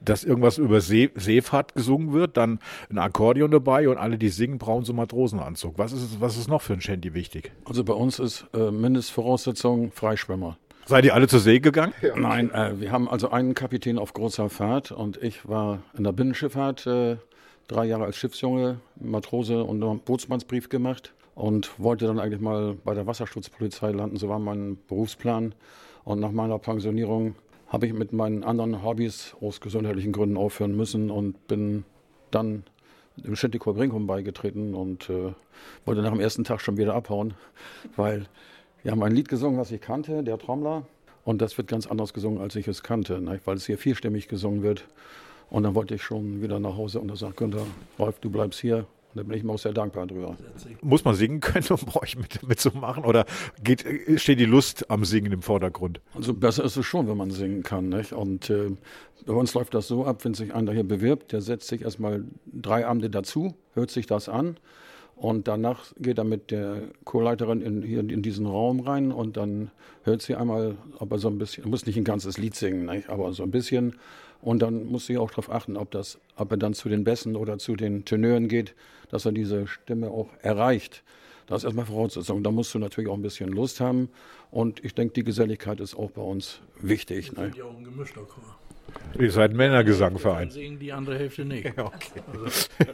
dass 0.00 0.24
irgendwas 0.24 0.58
über 0.58 0.80
See, 0.80 1.10
Seefahrt 1.14 1.74
gesungen 1.74 2.12
wird, 2.12 2.36
dann 2.36 2.58
ein 2.90 2.98
Akkordeon 2.98 3.50
dabei 3.50 3.88
und 3.88 3.98
alle, 3.98 4.18
die 4.18 4.28
singen, 4.28 4.58
brauchen 4.58 4.84
so 4.84 4.92
einen 4.92 4.98
Matrosenanzug. 4.98 5.78
Was 5.78 5.92
ist, 5.92 6.20
was 6.20 6.36
ist 6.36 6.48
noch 6.48 6.62
für 6.62 6.74
ein 6.74 6.80
Shanty 6.80 7.14
wichtig? 7.14 7.52
Also 7.64 7.84
bei 7.84 7.94
uns 7.94 8.18
ist 8.18 8.46
äh, 8.52 8.70
Mindestvoraussetzung 8.70 9.92
Freischwimmer. 9.92 10.58
Seid 10.86 11.04
ihr 11.04 11.14
alle 11.14 11.28
zur 11.28 11.40
See 11.40 11.60
gegangen? 11.60 11.92
Nein, 12.16 12.50
äh, 12.50 12.80
wir 12.80 12.92
haben 12.92 13.08
also 13.08 13.30
einen 13.30 13.54
Kapitän 13.54 13.98
auf 13.98 14.14
großer 14.14 14.48
Fahrt 14.48 14.90
und 14.90 15.22
ich 15.22 15.46
war 15.46 15.82
in 15.96 16.04
der 16.04 16.12
Binnenschifffahrt 16.12 16.86
äh, 16.86 17.16
drei 17.68 17.84
Jahre 17.84 18.04
als 18.04 18.16
Schiffsjunge, 18.16 18.80
Matrose 18.96 19.62
und 19.62 19.82
einen 19.82 20.00
Bootsmannsbrief 20.00 20.68
gemacht 20.68 21.14
und 21.34 21.78
wollte 21.78 22.06
dann 22.06 22.18
eigentlich 22.18 22.40
mal 22.40 22.74
bei 22.84 22.94
der 22.94 23.06
Wasserschutzpolizei 23.06 23.92
landen. 23.92 24.16
So 24.16 24.28
war 24.28 24.40
mein 24.40 24.78
Berufsplan. 24.88 25.54
Und 26.04 26.20
nach 26.20 26.32
meiner 26.32 26.58
Pensionierung 26.58 27.36
habe 27.68 27.86
ich 27.86 27.92
mit 27.92 28.12
meinen 28.12 28.42
anderen 28.42 28.82
Hobbys 28.82 29.36
aus 29.40 29.60
gesundheitlichen 29.60 30.12
Gründen 30.12 30.36
aufhören 30.36 30.76
müssen 30.76 31.10
und 31.10 31.46
bin 31.46 31.84
dann 32.30 32.64
dem 33.16 33.36
Shintikor 33.36 33.74
Brinkum 33.74 34.06
beigetreten 34.06 34.74
und 34.74 35.10
äh, 35.10 35.32
wollte 35.84 36.02
nach 36.02 36.12
dem 36.12 36.20
ersten 36.20 36.44
Tag 36.44 36.60
schon 36.60 36.76
wieder 36.76 36.94
abhauen, 36.94 37.34
weil 37.96 38.26
wir 38.82 38.92
haben 38.92 39.02
ein 39.02 39.12
Lied 39.12 39.28
gesungen, 39.28 39.58
was 39.58 39.70
ich 39.70 39.80
kannte, 39.80 40.22
der 40.22 40.38
Trommler. 40.38 40.86
Und 41.24 41.42
das 41.42 41.58
wird 41.58 41.68
ganz 41.68 41.86
anders 41.86 42.14
gesungen, 42.14 42.40
als 42.40 42.56
ich 42.56 42.66
es 42.68 42.82
kannte, 42.82 43.20
ne? 43.20 43.38
weil 43.44 43.56
es 43.56 43.66
hier 43.66 43.76
vierstimmig 43.76 44.28
gesungen 44.28 44.62
wird. 44.62 44.88
Und 45.50 45.62
dann 45.62 45.74
wollte 45.74 45.94
ich 45.94 46.02
schon 46.02 46.42
wieder 46.42 46.60
nach 46.60 46.76
Hause 46.76 47.00
und 47.00 47.08
da 47.08 47.16
sagt 47.16 47.36
Günther, 47.36 47.66
Rolf, 47.98 48.18
du 48.20 48.30
bleibst 48.30 48.60
hier. 48.60 48.86
Und 49.14 49.16
da 49.16 49.22
bin 49.22 49.38
ich 49.38 49.42
mir 49.42 49.52
auch 49.52 49.58
sehr 49.58 49.72
dankbar 49.72 50.06
drüber. 50.06 50.36
Muss 50.82 51.04
man 51.04 51.14
singen 51.14 51.40
können, 51.40 51.64
um 51.70 51.78
bei 51.92 52.02
euch 52.02 52.16
mit, 52.16 52.46
mitzumachen? 52.46 53.04
Oder 53.04 53.24
geht, 53.64 53.84
steht 54.16 54.38
die 54.38 54.44
Lust 54.44 54.90
am 54.90 55.04
Singen 55.04 55.32
im 55.32 55.42
Vordergrund? 55.42 56.00
Also 56.14 56.34
besser 56.34 56.64
ist 56.64 56.76
es 56.76 56.84
schon, 56.84 57.08
wenn 57.08 57.16
man 57.16 57.30
singen 57.30 57.62
kann. 57.62 57.88
Nicht? 57.88 58.12
Und 58.12 58.50
äh, 58.50 58.70
bei 59.24 59.32
uns 59.32 59.54
läuft 59.54 59.72
das 59.72 59.88
so 59.88 60.04
ab, 60.04 60.24
wenn 60.24 60.34
sich 60.34 60.54
einer 60.54 60.72
hier 60.72 60.84
bewirbt, 60.84 61.32
der 61.32 61.40
setzt 61.40 61.68
sich 61.68 61.82
erstmal 61.82 62.24
drei 62.46 62.86
Abende 62.86 63.08
dazu, 63.08 63.54
hört 63.72 63.90
sich 63.90 64.06
das 64.06 64.28
an 64.28 64.58
Und 65.20 65.48
danach 65.48 65.92
geht 65.98 66.18
er 66.18 66.24
mit 66.24 66.50
der 66.52 66.82
Chorleiterin 67.04 67.60
in, 67.60 67.82
hier 67.82 68.00
in 68.00 68.22
diesen 68.22 68.46
Raum 68.46 68.80
rein 68.80 69.10
und 69.10 69.36
dann 69.36 69.72
hört 70.04 70.22
sie 70.22 70.36
einmal, 70.36 70.76
aber 71.00 71.18
so 71.18 71.28
ein 71.28 71.38
bisschen, 71.38 71.68
muss 71.68 71.86
nicht 71.86 71.96
ein 71.96 72.04
ganzes 72.04 72.38
Lied 72.38 72.54
singen, 72.54 72.86
nicht? 72.86 73.08
aber 73.08 73.32
so 73.32 73.42
ein 73.42 73.50
bisschen. 73.50 73.96
Und 74.40 74.60
dann 74.62 74.86
muss 74.86 75.06
sie 75.06 75.18
auch 75.18 75.30
darauf 75.30 75.50
achten, 75.50 75.76
ob, 75.76 75.90
das, 75.90 76.18
ob 76.36 76.52
er 76.52 76.56
dann 76.56 76.72
zu 76.72 76.88
den 76.88 77.02
Bässen 77.02 77.34
oder 77.34 77.58
zu 77.58 77.74
den 77.74 78.04
Tenören 78.04 78.46
geht, 78.46 78.74
dass 79.10 79.24
er 79.26 79.32
diese 79.32 79.66
Stimme 79.66 80.10
auch 80.10 80.28
erreicht. 80.42 81.02
Das 81.48 81.62
ist 81.62 81.64
erstmal 81.64 81.86
Voraussetzung. 81.86 82.44
Da 82.44 82.52
musst 82.52 82.72
du 82.74 82.78
natürlich 82.78 83.10
auch 83.10 83.14
ein 83.16 83.22
bisschen 83.22 83.48
Lust 83.48 83.80
haben. 83.80 84.10
Und 84.52 84.84
ich 84.84 84.94
denke, 84.94 85.14
die 85.14 85.24
Geselligkeit 85.24 85.80
ist 85.80 85.96
auch 85.96 86.12
bei 86.12 86.22
uns 86.22 86.60
wichtig. 86.80 87.32
Wir 87.32 87.38
Ne? 87.38 87.44
sind 87.46 87.56
ja 87.56 87.64
auch 87.64 87.76
ein 87.76 87.84
gemischter 87.84 88.20
Chor. 88.20 88.56
Ihr 89.18 89.32
seid 89.32 89.50
ein 89.50 89.56
Männergesangverein. 89.56 90.48
Dann 90.48 90.50
singen 90.50 90.78
die 90.78 90.92
andere 90.92 91.18
Hälfte 91.18 91.44
nicht. 91.44 91.66
Okay. 91.76 92.22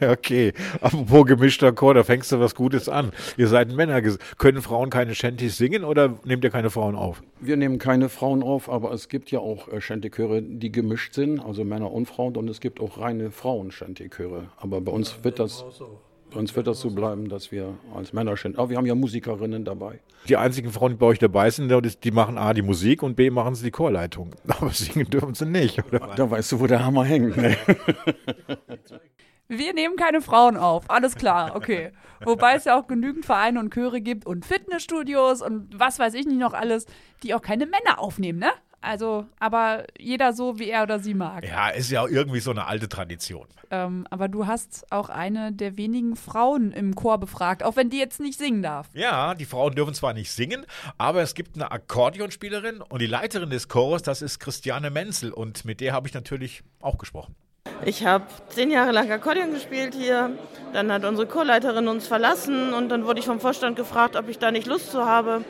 okay. 0.11 0.53
Apropos 0.81 1.25
gemischter 1.25 1.71
Chor, 1.71 1.93
da 1.93 2.03
fängst 2.03 2.31
du 2.31 2.39
was 2.39 2.55
Gutes 2.55 2.89
an. 2.89 3.11
Ihr 3.37 3.47
seid 3.47 3.69
ein 3.69 3.75
Männergesang. 3.75 4.19
Können 4.37 4.61
Frauen 4.61 4.89
keine 4.89 5.13
Shanties 5.13 5.57
singen 5.57 5.83
oder 5.83 6.17
nehmt 6.23 6.43
ihr 6.43 6.49
keine 6.49 6.69
Frauen 6.69 6.95
auf? 6.95 7.21
Wir 7.39 7.57
nehmen 7.57 7.77
keine 7.77 8.09
Frauen 8.09 8.41
auf, 8.41 8.69
aber 8.69 8.91
es 8.91 9.07
gibt 9.07 9.29
ja 9.31 9.39
auch 9.39 9.67
äh, 9.67 9.81
Shantychöre, 9.81 10.41
die 10.41 10.71
gemischt 10.71 11.13
sind, 11.13 11.39
also 11.39 11.63
Männer 11.63 11.91
und 11.91 12.07
Frauen. 12.07 12.35
Und 12.37 12.49
es 12.49 12.59
gibt 12.59 12.79
auch 12.79 12.99
reine 12.99 13.31
Frauen-Shantychöre. 13.31 14.49
Aber 14.57 14.81
bei 14.81 14.91
uns 14.91 15.23
wird 15.23 15.39
das, 15.39 15.63
bei 15.63 15.85
uns 16.35 16.55
wird 16.55 16.67
das 16.67 16.79
so 16.79 16.89
bleiben, 16.89 17.29
dass 17.29 17.51
wir 17.51 17.73
als 17.95 18.13
Männer 18.13 18.35
Shanty. 18.37 18.57
Aber 18.57 18.69
wir 18.69 18.77
haben 18.77 18.85
ja 18.85 18.95
Musikerinnen 18.95 19.65
dabei. 19.65 19.99
Die 20.27 20.37
einzigen 20.37 20.71
Frauen, 20.71 20.93
die 20.93 20.97
bei 20.97 21.05
euch 21.07 21.19
dabei 21.19 21.49
sind, 21.49 21.69
die 21.69 21.99
die 21.99 22.11
machen 22.11 22.37
A, 22.37 22.53
die 22.53 22.61
Musik 22.61 23.03
und 23.03 23.15
B, 23.15 23.29
machen 23.29 23.55
sie 23.55 23.65
die 23.65 23.71
Chorleitung. 23.71 24.31
Aber 24.47 24.69
singen 24.71 25.09
dürfen 25.09 25.33
sie 25.33 25.45
nicht, 25.45 25.83
oder? 25.85 26.13
Da 26.15 26.29
weißt 26.29 26.51
du, 26.53 26.59
wo 26.59 26.67
der 26.67 26.83
Hammer 26.85 27.05
hängt. 27.05 27.37
Ne? 27.37 27.57
Wir 29.47 29.73
nehmen 29.73 29.95
keine 29.95 30.21
Frauen 30.21 30.57
auf. 30.57 30.89
Alles 30.89 31.15
klar, 31.15 31.55
okay. 31.55 31.91
Wobei 32.23 32.55
es 32.55 32.65
ja 32.65 32.79
auch 32.79 32.87
genügend 32.87 33.25
Vereine 33.25 33.59
und 33.59 33.73
Chöre 33.73 34.01
gibt 34.01 34.25
und 34.25 34.45
Fitnessstudios 34.45 35.41
und 35.41 35.69
was 35.77 35.99
weiß 35.99 36.15
ich 36.15 36.25
nicht 36.25 36.39
noch 36.39 36.53
alles, 36.53 36.87
die 37.21 37.35
auch 37.35 37.41
keine 37.41 37.65
Männer 37.65 37.99
aufnehmen, 37.99 38.39
ne? 38.39 38.49
Also, 38.85 39.25
aber 39.39 39.85
jeder 39.97 40.31
so, 40.33 40.59
wie 40.59 40.69
er 40.69 40.83
oder 40.83 40.99
sie 40.99 41.15
mag. 41.15 41.43
Ja, 41.43 41.69
ist 41.69 41.89
ja 41.89 42.05
irgendwie 42.07 42.39
so 42.39 42.51
eine 42.51 42.67
alte 42.67 42.87
Tradition. 42.87 43.47
Ähm, 43.71 44.05
aber 44.11 44.27
du 44.27 44.45
hast 44.45 44.91
auch 44.91 45.09
eine 45.09 45.51
der 45.51 45.75
wenigen 45.75 46.15
Frauen 46.15 46.71
im 46.71 46.95
Chor 46.95 47.17
befragt, 47.17 47.63
auch 47.63 47.75
wenn 47.75 47.89
die 47.89 47.97
jetzt 47.97 48.19
nicht 48.19 48.37
singen 48.37 48.61
darf. 48.61 48.87
Ja, 48.93 49.33
die 49.33 49.45
Frauen 49.45 49.73
dürfen 49.73 49.95
zwar 49.95 50.13
nicht 50.13 50.31
singen, 50.31 50.65
aber 50.99 51.23
es 51.23 51.33
gibt 51.33 51.55
eine 51.55 51.71
Akkordeonspielerin 51.71 52.81
und 52.81 53.01
die 53.01 53.07
Leiterin 53.07 53.49
des 53.49 53.67
Chores, 53.67 54.03
das 54.03 54.21
ist 54.21 54.39
Christiane 54.39 54.91
Menzel 54.91 55.31
und 55.31 55.65
mit 55.65 55.81
der 55.81 55.93
habe 55.93 56.07
ich 56.07 56.13
natürlich 56.13 56.61
auch 56.79 56.99
gesprochen. 56.99 57.35
Ich 57.83 58.05
habe 58.05 58.25
zehn 58.49 58.69
Jahre 58.71 58.91
lang 58.91 59.11
Akkordeon 59.11 59.51
gespielt 59.51 59.95
hier. 59.95 60.31
Dann 60.73 60.91
hat 60.91 61.03
unsere 61.03 61.27
Chorleiterin 61.27 61.87
uns 61.87 62.07
verlassen 62.07 62.73
und 62.73 62.89
dann 62.89 63.05
wurde 63.05 63.19
ich 63.19 63.25
vom 63.25 63.39
Vorstand 63.39 63.75
gefragt, 63.75 64.15
ob 64.15 64.29
ich 64.29 64.37
da 64.37 64.51
nicht 64.51 64.67
Lust 64.67 64.91
zu 64.91 65.05
habe. 65.05 65.43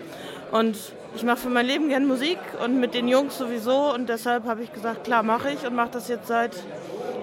Und 0.52 0.78
ich 1.16 1.24
mache 1.24 1.38
für 1.38 1.50
mein 1.50 1.66
Leben 1.66 1.90
gern 1.90 2.06
Musik 2.06 2.40
und 2.64 2.80
mit 2.80 2.94
den 2.94 3.08
Jungs 3.08 3.38
sowieso. 3.38 3.94
Und 3.94 4.10
deshalb 4.10 4.46
habe 4.46 4.64
ich 4.64 4.74
gesagt, 4.74 5.04
klar 5.04 5.24
mache 5.24 5.52
ich 5.52 5.66
und 5.66 5.76
mache 5.76 5.92
das 5.94 6.08
jetzt 6.08 6.28
seit 6.28 6.52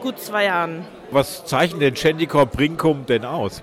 gut 0.03 0.19
zwei 0.19 0.45
Jahren. 0.45 0.85
Was 1.11 1.45
zeichnet 1.45 1.83
den 1.83 1.97
Shandicor 1.97 2.47
Brinkum 2.47 3.07
denn 3.07 3.25
aus? 3.25 3.63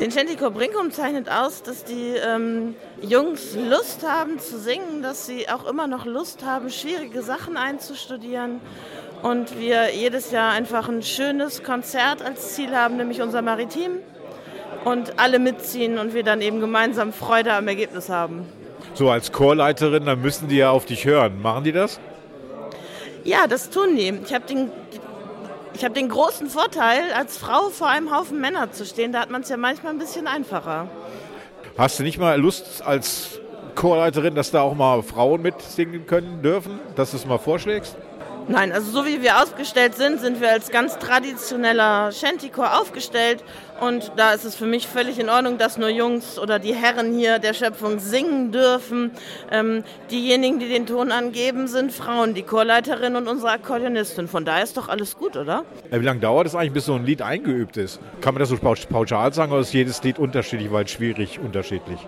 Den 0.00 0.12
Shantychor 0.12 0.52
Brinkum 0.52 0.92
zeichnet 0.92 1.28
aus, 1.28 1.64
dass 1.64 1.82
die 1.82 2.14
ähm, 2.24 2.76
Jungs 3.02 3.56
Lust 3.56 4.08
haben 4.08 4.38
zu 4.38 4.56
singen, 4.56 5.02
dass 5.02 5.26
sie 5.26 5.48
auch 5.48 5.68
immer 5.68 5.88
noch 5.88 6.06
Lust 6.06 6.44
haben, 6.44 6.70
schwierige 6.70 7.20
Sachen 7.20 7.56
einzustudieren. 7.56 8.60
Und 9.22 9.58
wir 9.58 9.92
jedes 9.92 10.30
Jahr 10.30 10.52
einfach 10.52 10.88
ein 10.88 11.02
schönes 11.02 11.64
Konzert 11.64 12.22
als 12.22 12.54
Ziel 12.54 12.76
haben, 12.76 12.96
nämlich 12.96 13.22
unser 13.22 13.42
Maritim. 13.42 13.98
Und 14.84 15.18
alle 15.18 15.40
mitziehen 15.40 15.98
und 15.98 16.14
wir 16.14 16.22
dann 16.22 16.42
eben 16.42 16.60
gemeinsam 16.60 17.12
Freude 17.12 17.52
am 17.54 17.66
Ergebnis 17.66 18.08
haben. 18.08 18.46
So 18.98 19.10
als 19.10 19.30
Chorleiterin, 19.30 20.06
dann 20.06 20.20
müssen 20.20 20.48
die 20.48 20.56
ja 20.56 20.70
auf 20.70 20.84
dich 20.84 21.04
hören. 21.04 21.40
Machen 21.40 21.62
die 21.62 21.70
das? 21.70 22.00
Ja, 23.22 23.46
das 23.46 23.70
tun 23.70 23.94
die. 23.94 24.12
Ich 24.24 24.34
habe 24.34 24.44
den, 24.44 24.72
ich 25.72 25.84
hab 25.84 25.94
den 25.94 26.08
großen 26.08 26.50
Vorteil, 26.50 27.12
als 27.14 27.38
Frau 27.38 27.68
vor 27.68 27.86
einem 27.86 28.12
Haufen 28.12 28.40
Männer 28.40 28.72
zu 28.72 28.84
stehen. 28.84 29.12
Da 29.12 29.20
hat 29.20 29.30
man 29.30 29.42
es 29.42 29.50
ja 29.50 29.56
manchmal 29.56 29.92
ein 29.92 30.00
bisschen 30.00 30.26
einfacher. 30.26 30.88
Hast 31.76 32.00
du 32.00 32.02
nicht 32.02 32.18
mal 32.18 32.40
Lust 32.40 32.82
als 32.84 33.38
Chorleiterin, 33.76 34.34
dass 34.34 34.50
da 34.50 34.62
auch 34.62 34.74
mal 34.74 35.04
Frauen 35.04 35.42
mitsingen 35.42 36.04
können 36.04 36.42
dürfen, 36.42 36.80
dass 36.96 37.12
du 37.12 37.18
es 37.18 37.24
mal 37.24 37.38
vorschlägst? 37.38 37.94
Nein, 38.50 38.72
also 38.72 38.90
so 38.90 39.04
wie 39.04 39.20
wir 39.22 39.42
aufgestellt 39.42 39.94
sind, 39.94 40.20
sind 40.20 40.40
wir 40.40 40.50
als 40.50 40.70
ganz 40.70 40.98
traditioneller 40.98 42.12
Shantychor 42.12 42.80
aufgestellt. 42.80 43.44
Und 43.78 44.10
da 44.16 44.32
ist 44.32 44.44
es 44.44 44.54
für 44.54 44.64
mich 44.64 44.88
völlig 44.88 45.18
in 45.18 45.28
Ordnung, 45.28 45.58
dass 45.58 45.76
nur 45.76 45.90
Jungs 45.90 46.38
oder 46.38 46.58
die 46.58 46.74
Herren 46.74 47.12
hier 47.16 47.38
der 47.38 47.52
Schöpfung 47.52 47.98
singen 47.98 48.50
dürfen. 48.50 49.10
Ähm, 49.52 49.84
diejenigen, 50.10 50.58
die 50.58 50.68
den 50.68 50.86
Ton 50.86 51.12
angeben, 51.12 51.68
sind 51.68 51.92
Frauen, 51.92 52.32
die 52.32 52.42
Chorleiterin 52.42 53.16
und 53.16 53.28
unsere 53.28 53.52
Akkordeonistin. 53.52 54.28
Von 54.28 54.46
daher 54.46 54.64
ist 54.64 54.78
doch 54.78 54.88
alles 54.88 55.16
gut, 55.18 55.36
oder? 55.36 55.64
Wie 55.90 56.04
lange 56.04 56.20
dauert 56.20 56.46
es 56.46 56.54
eigentlich, 56.54 56.72
bis 56.72 56.86
so 56.86 56.94
ein 56.94 57.04
Lied 57.04 57.20
eingeübt 57.20 57.76
ist? 57.76 58.00
Kann 58.22 58.32
man 58.32 58.40
das 58.40 58.48
so 58.48 58.56
pausch- 58.56 58.86
pauschal 58.88 59.30
sagen 59.34 59.52
oder 59.52 59.60
ist 59.60 59.74
jedes 59.74 60.02
Lied 60.02 60.18
unterschiedlich, 60.18 60.72
weil 60.72 60.88
schwierig 60.88 61.38
unterschiedlich? 61.38 61.98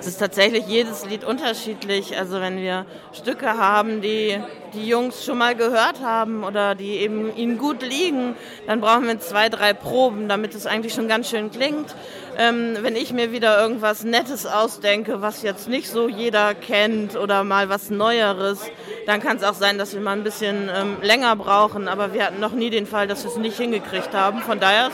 Es 0.00 0.06
ist 0.06 0.18
tatsächlich 0.18 0.66
jedes 0.66 1.04
Lied 1.04 1.24
unterschiedlich. 1.24 2.16
Also 2.16 2.40
wenn 2.40 2.56
wir 2.56 2.86
Stücke 3.12 3.58
haben, 3.58 4.00
die 4.00 4.40
die 4.72 4.88
Jungs 4.88 5.26
schon 5.26 5.36
mal 5.36 5.54
gehört 5.54 6.00
haben 6.00 6.42
oder 6.42 6.74
die 6.74 6.92
eben 6.92 7.36
ihnen 7.36 7.58
gut 7.58 7.82
liegen, 7.82 8.34
dann 8.66 8.80
brauchen 8.80 9.06
wir 9.06 9.20
zwei, 9.20 9.50
drei 9.50 9.74
Proben, 9.74 10.26
damit 10.26 10.54
es 10.54 10.64
eigentlich 10.64 10.94
schon 10.94 11.06
ganz 11.06 11.28
schön 11.28 11.50
klingt. 11.50 11.94
Ähm, 12.38 12.78
wenn 12.80 12.96
ich 12.96 13.12
mir 13.12 13.30
wieder 13.30 13.60
irgendwas 13.60 14.02
Nettes 14.02 14.46
ausdenke, 14.46 15.20
was 15.20 15.42
jetzt 15.42 15.68
nicht 15.68 15.90
so 15.90 16.08
jeder 16.08 16.54
kennt 16.54 17.14
oder 17.14 17.44
mal 17.44 17.68
was 17.68 17.90
Neueres, 17.90 18.70
dann 19.04 19.20
kann 19.20 19.36
es 19.36 19.44
auch 19.44 19.52
sein, 19.52 19.76
dass 19.76 19.92
wir 19.92 20.00
mal 20.00 20.12
ein 20.12 20.24
bisschen 20.24 20.70
ähm, 20.74 20.96
länger 21.02 21.36
brauchen. 21.36 21.88
Aber 21.88 22.14
wir 22.14 22.24
hatten 22.24 22.40
noch 22.40 22.52
nie 22.52 22.70
den 22.70 22.86
Fall, 22.86 23.06
dass 23.06 23.22
wir 23.24 23.30
es 23.30 23.36
nicht 23.36 23.58
hingekriegt 23.58 24.14
haben. 24.14 24.40
Von 24.40 24.60
daher 24.60 24.90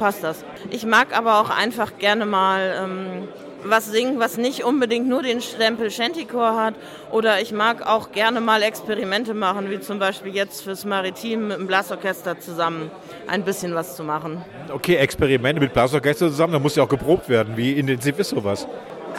passt 0.00 0.24
das. 0.24 0.44
Ich 0.70 0.84
mag 0.84 1.16
aber 1.16 1.40
auch 1.40 1.50
einfach 1.50 1.98
gerne 1.98 2.26
mal 2.26 2.74
ähm, 2.82 3.28
was 3.68 3.86
singen, 3.86 4.18
was 4.18 4.36
nicht 4.36 4.64
unbedingt 4.64 5.08
nur 5.08 5.22
den 5.22 5.40
Stempel 5.40 5.90
Shantycore 5.90 6.56
hat. 6.56 6.74
Oder 7.10 7.40
ich 7.40 7.52
mag 7.52 7.86
auch 7.86 8.12
gerne 8.12 8.40
mal 8.40 8.62
Experimente 8.62 9.34
machen, 9.34 9.70
wie 9.70 9.80
zum 9.80 9.98
Beispiel 9.98 10.34
jetzt 10.34 10.62
fürs 10.62 10.84
Maritim 10.84 11.48
mit 11.48 11.58
dem 11.58 11.66
Blasorchester 11.66 12.38
zusammen 12.38 12.90
ein 13.26 13.42
bisschen 13.42 13.74
was 13.74 13.96
zu 13.96 14.04
machen. 14.04 14.44
Okay, 14.72 14.96
Experimente 14.96 15.60
mit 15.60 15.72
Blasorchester 15.72 16.28
zusammen, 16.28 16.52
da 16.54 16.58
muss 16.58 16.76
ja 16.76 16.82
auch 16.82 16.88
geprobt 16.88 17.28
werden. 17.28 17.56
Wie 17.56 17.72
intensiv 17.72 18.18
ist 18.18 18.30
sowas? 18.30 18.66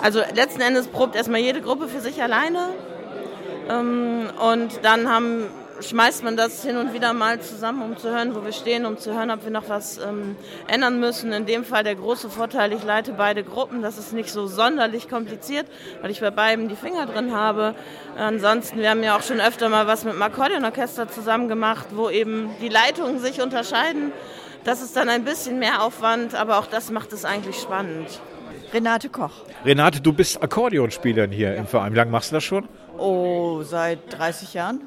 Also 0.01 0.22
letzten 0.36 0.62
Endes 0.62 0.88
probt 0.88 1.16
erstmal 1.16 1.39
jede 1.39 1.62
Gruppe 1.62 1.88
für 1.88 2.00
sich 2.00 2.22
alleine. 2.22 2.70
Ähm, 3.70 4.30
und 4.54 4.80
dann 4.84 5.10
haben, 5.10 5.46
schmeißt 5.81 6.24
man 6.24 6.38
das 6.38 6.63
hin 6.63 6.77
und 6.77 6.93
wieder 6.93 7.13
mal 7.13 7.39
zusammen, 7.41 7.81
um 7.81 7.98
zu 7.98 8.10
hören, 8.10 8.36
wo 8.36 8.43
wir 8.43 8.51
stehen, 8.51 8.86
um 8.86 8.98
zu 8.98 9.13
hören, 9.13 9.31
ob 9.31 9.43
wir 9.43 9.51
noch 9.51 9.69
was 9.69 9.98
ähm, 9.98 10.36
ändern 10.67 11.00
müssen. 11.00 11.31
In 11.34 11.46
dem 11.46 11.63
Fall 11.63 11.84
der 11.84 11.96
große 11.96 12.29
Vorteil, 12.29 12.74
ich 12.74 12.84
leite 12.84 13.13
beide 13.13 13.43
Gruppen. 13.43 13.81
Das 13.81 13.98
ist 13.98 14.13
nicht 14.13 14.29
so 14.29 14.48
sonderlich 14.48 15.10
kompliziert, 15.10 15.67
weil 16.01 16.12
ich 16.12 16.22
bei 16.22 16.31
beiden 16.31 16.69
die 16.69 16.75
Finger 16.75 17.05
drin 17.05 17.34
habe. 17.34 17.75
Ansonsten, 18.17 18.79
wir 18.79 18.89
haben 18.89 19.03
ja 19.03 19.17
auch 19.17 19.24
schon 19.24 19.39
öfter 19.39 19.69
mal 19.69 19.88
was 19.88 20.03
mit 20.03 20.13
dem 20.13 20.22
Akkordeonorchester 20.22 21.10
zusammen 21.10 21.48
gemacht, 21.48 21.88
wo 21.91 22.10
eben 22.10 22.50
die 22.62 22.69
Leitungen 22.69 23.19
sich 23.19 23.41
unterscheiden. 23.41 24.12
Das 24.63 24.81
ist 24.81 24.96
dann 24.96 25.10
ein 25.10 25.24
bisschen 25.24 25.60
mehr 25.60 25.81
Aufwand, 25.81 26.36
aber 26.36 26.57
auch 26.60 26.67
das 26.67 26.91
macht 26.91 27.13
es 27.13 27.25
eigentlich 27.25 27.57
spannend. 27.57 28.19
Renate 28.74 29.09
Koch. 29.09 29.31
Renate, 29.65 30.01
du 30.01 30.13
bist 30.13 30.41
Akkordeonspielerin 30.41 31.31
hier 31.31 31.55
im 31.55 31.67
Verein. 31.67 31.93
Wie 31.93 31.97
lange 31.97 32.12
machst 32.12 32.31
du 32.31 32.36
das 32.36 32.43
schon? 32.43 32.67
Oh, 32.97 33.63
seit 33.63 34.00
30 34.17 34.53
Jahren. 34.53 34.81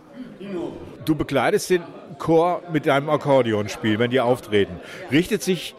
Du 1.05 1.15
begleitest 1.15 1.71
den 1.71 1.83
Chor 2.19 2.63
mit 2.73 2.87
deinem 2.87 3.09
Akkordeonspiel, 3.09 3.99
wenn 3.99 4.11
die 4.11 4.21
auftreten. 4.21 4.81
Richtet 5.11 5.43
sich 5.43 5.75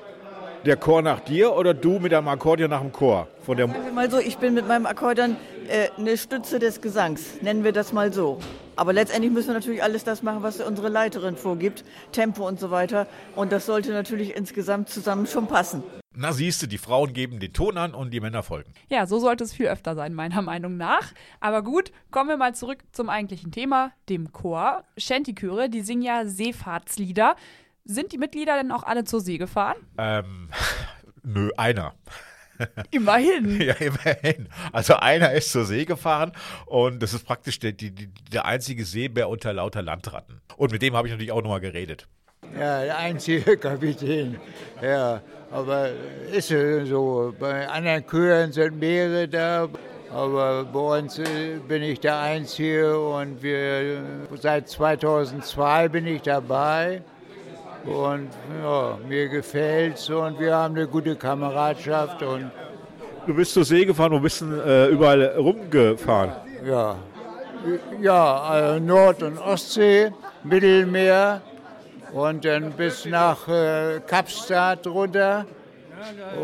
der 0.66 0.78
Chor 0.78 1.02
nach 1.02 1.20
dir 1.20 1.54
oder 1.54 1.74
du 1.74 2.00
mit 2.00 2.12
deinem 2.12 2.28
Akkordeon 2.28 2.70
nach 2.70 2.82
dem 2.82 2.92
Chor? 2.92 3.28
Von 3.46 3.58
der 3.58 3.68
Sagen 3.68 3.86
wir 3.86 3.92
mal 3.92 4.10
so, 4.10 4.20
ich 4.20 4.38
bin 4.38 4.54
mit 4.54 4.68
meinem 4.68 4.86
Akkordeon 4.86 5.36
äh, 5.68 5.90
eine 5.98 6.18
Stütze 6.18 6.60
des 6.60 6.82
Gesangs, 6.82 7.42
nennen 7.42 7.64
wir 7.64 7.72
das 7.72 7.94
mal 7.94 8.12
so. 8.14 8.40
Aber 8.76 8.94
letztendlich 8.94 9.32
müssen 9.32 9.50
wir 9.50 9.56
natürlich 9.56 9.84
alles 9.84 10.04
das 10.04 10.24
machen, 10.24 10.44
was 10.44 10.60
unsere 10.60 10.90
Leiterin 10.90 11.36
vorgibt, 11.36 11.84
Tempo 12.12 12.48
und 12.48 12.60
so 12.60 12.72
weiter. 12.72 13.08
Und 13.36 13.52
das 13.52 13.66
sollte 13.66 13.92
natürlich 13.92 14.36
insgesamt 14.36 14.90
zusammen 14.90 15.28
schon 15.28 15.48
passen. 15.48 15.84
Na 16.14 16.34
siehst 16.34 16.62
du, 16.62 16.68
die 16.68 16.78
Frauen 16.78 17.14
geben 17.14 17.40
den 17.40 17.54
Ton 17.54 17.78
an 17.78 17.94
und 17.94 18.12
die 18.12 18.20
Männer 18.20 18.44
folgen. 18.44 18.74
Ja, 18.90 19.06
so 19.06 19.20
sollte 19.20 19.46
es 19.46 19.54
viel 19.54 19.68
öfter 19.68 19.96
sein, 19.96 20.14
meiner 20.14 20.42
Meinung 20.42 20.76
nach. 20.76 21.14
Aber 21.40 21.64
gut, 21.64 21.92
kommen 22.12 22.30
wir 22.30 22.38
mal 22.38 22.54
zurück 22.54 22.80
zum 22.92 23.10
eigentlichen 23.10 23.52
Thema, 23.52 23.94
dem 24.10 24.34
Chor. 24.34 24.84
Shantychöre, 24.98 25.70
die 25.70 25.82
singen 25.82 26.02
ja 26.02 26.26
Seefahrtslieder. 26.26 27.36
Sind 27.86 28.12
die 28.12 28.18
Mitglieder 28.18 28.58
denn 28.58 28.72
auch 28.72 28.84
alle 28.84 29.06
zur 29.06 29.22
See 29.22 29.38
gefahren? 29.38 29.78
Ähm, 29.98 30.50
nö, 31.24 31.50
einer. 31.56 31.96
Immerhin. 32.92 33.62
Ja, 33.62 33.74
immerhin. 33.76 34.50
Also 34.72 34.96
einer 34.96 35.32
ist 35.34 35.52
zur 35.52 35.66
See 35.66 35.86
gefahren 35.86 36.32
und 36.66 37.02
das 37.02 37.14
ist 37.14 37.26
praktisch 37.26 37.60
der, 37.60 37.72
die, 37.72 37.92
der 37.92 38.46
einzige 38.46 38.86
Seebär 38.86 39.30
unter 39.30 39.54
lauter 39.54 39.82
Landratten. 39.82 40.42
Und 40.58 40.72
mit 40.72 40.82
dem 40.82 40.96
habe 40.96 41.08
ich 41.08 41.12
natürlich 41.12 41.32
auch 41.32 41.42
nochmal 41.42 41.60
geredet. 41.60 42.08
Ja, 42.60 42.84
der 42.84 42.98
einzige 42.98 43.58
Kapitän. 43.66 44.38
Ja, 44.82 45.22
aber 45.52 45.90
ist 46.32 46.50
so. 46.90 47.34
Bei 47.40 47.68
anderen 47.68 48.06
Chören 48.08 48.52
sind 48.52 48.80
mehrere 48.80 49.28
da. 49.28 49.68
Aber 50.14 50.66
bei 50.66 51.00
uns 51.00 51.20
äh, 51.20 51.58
bin 51.68 51.84
ich 51.84 52.00
der 52.02 52.20
Einzige 52.20 53.00
und 53.00 53.42
wir, 53.42 54.02
seit 54.42 54.68
2002 54.68 55.88
bin 55.88 56.06
ich 56.08 56.22
dabei. 56.22 57.02
Und 57.86 58.28
ja, 58.62 58.98
mir 59.08 59.30
gefällt's 59.30 60.10
und 60.10 60.38
wir 60.40 60.54
haben 60.56 60.76
eine 60.76 60.86
gute 60.88 61.16
Kameradschaft 61.16 62.22
und 62.22 62.52
Du 63.26 63.34
bist 63.36 63.54
zur 63.54 63.64
See 63.64 63.86
gefahren 63.86 64.14
und 64.14 64.22
bist 64.24 64.42
äh, 64.42 64.88
überall 64.88 65.24
rumgefahren. 65.38 66.32
ja, 66.66 66.96
ja, 68.02 68.76
äh, 68.76 68.80
Nord- 68.80 69.22
und 69.24 69.38
Ostsee, 69.38 70.12
Mittelmeer 70.44 71.42
und 72.14 72.46
dann 72.46 72.72
bis 72.72 73.06
nach 73.06 73.48
äh, 73.48 74.02
Kapstadt 74.06 74.86
runter 74.88 75.46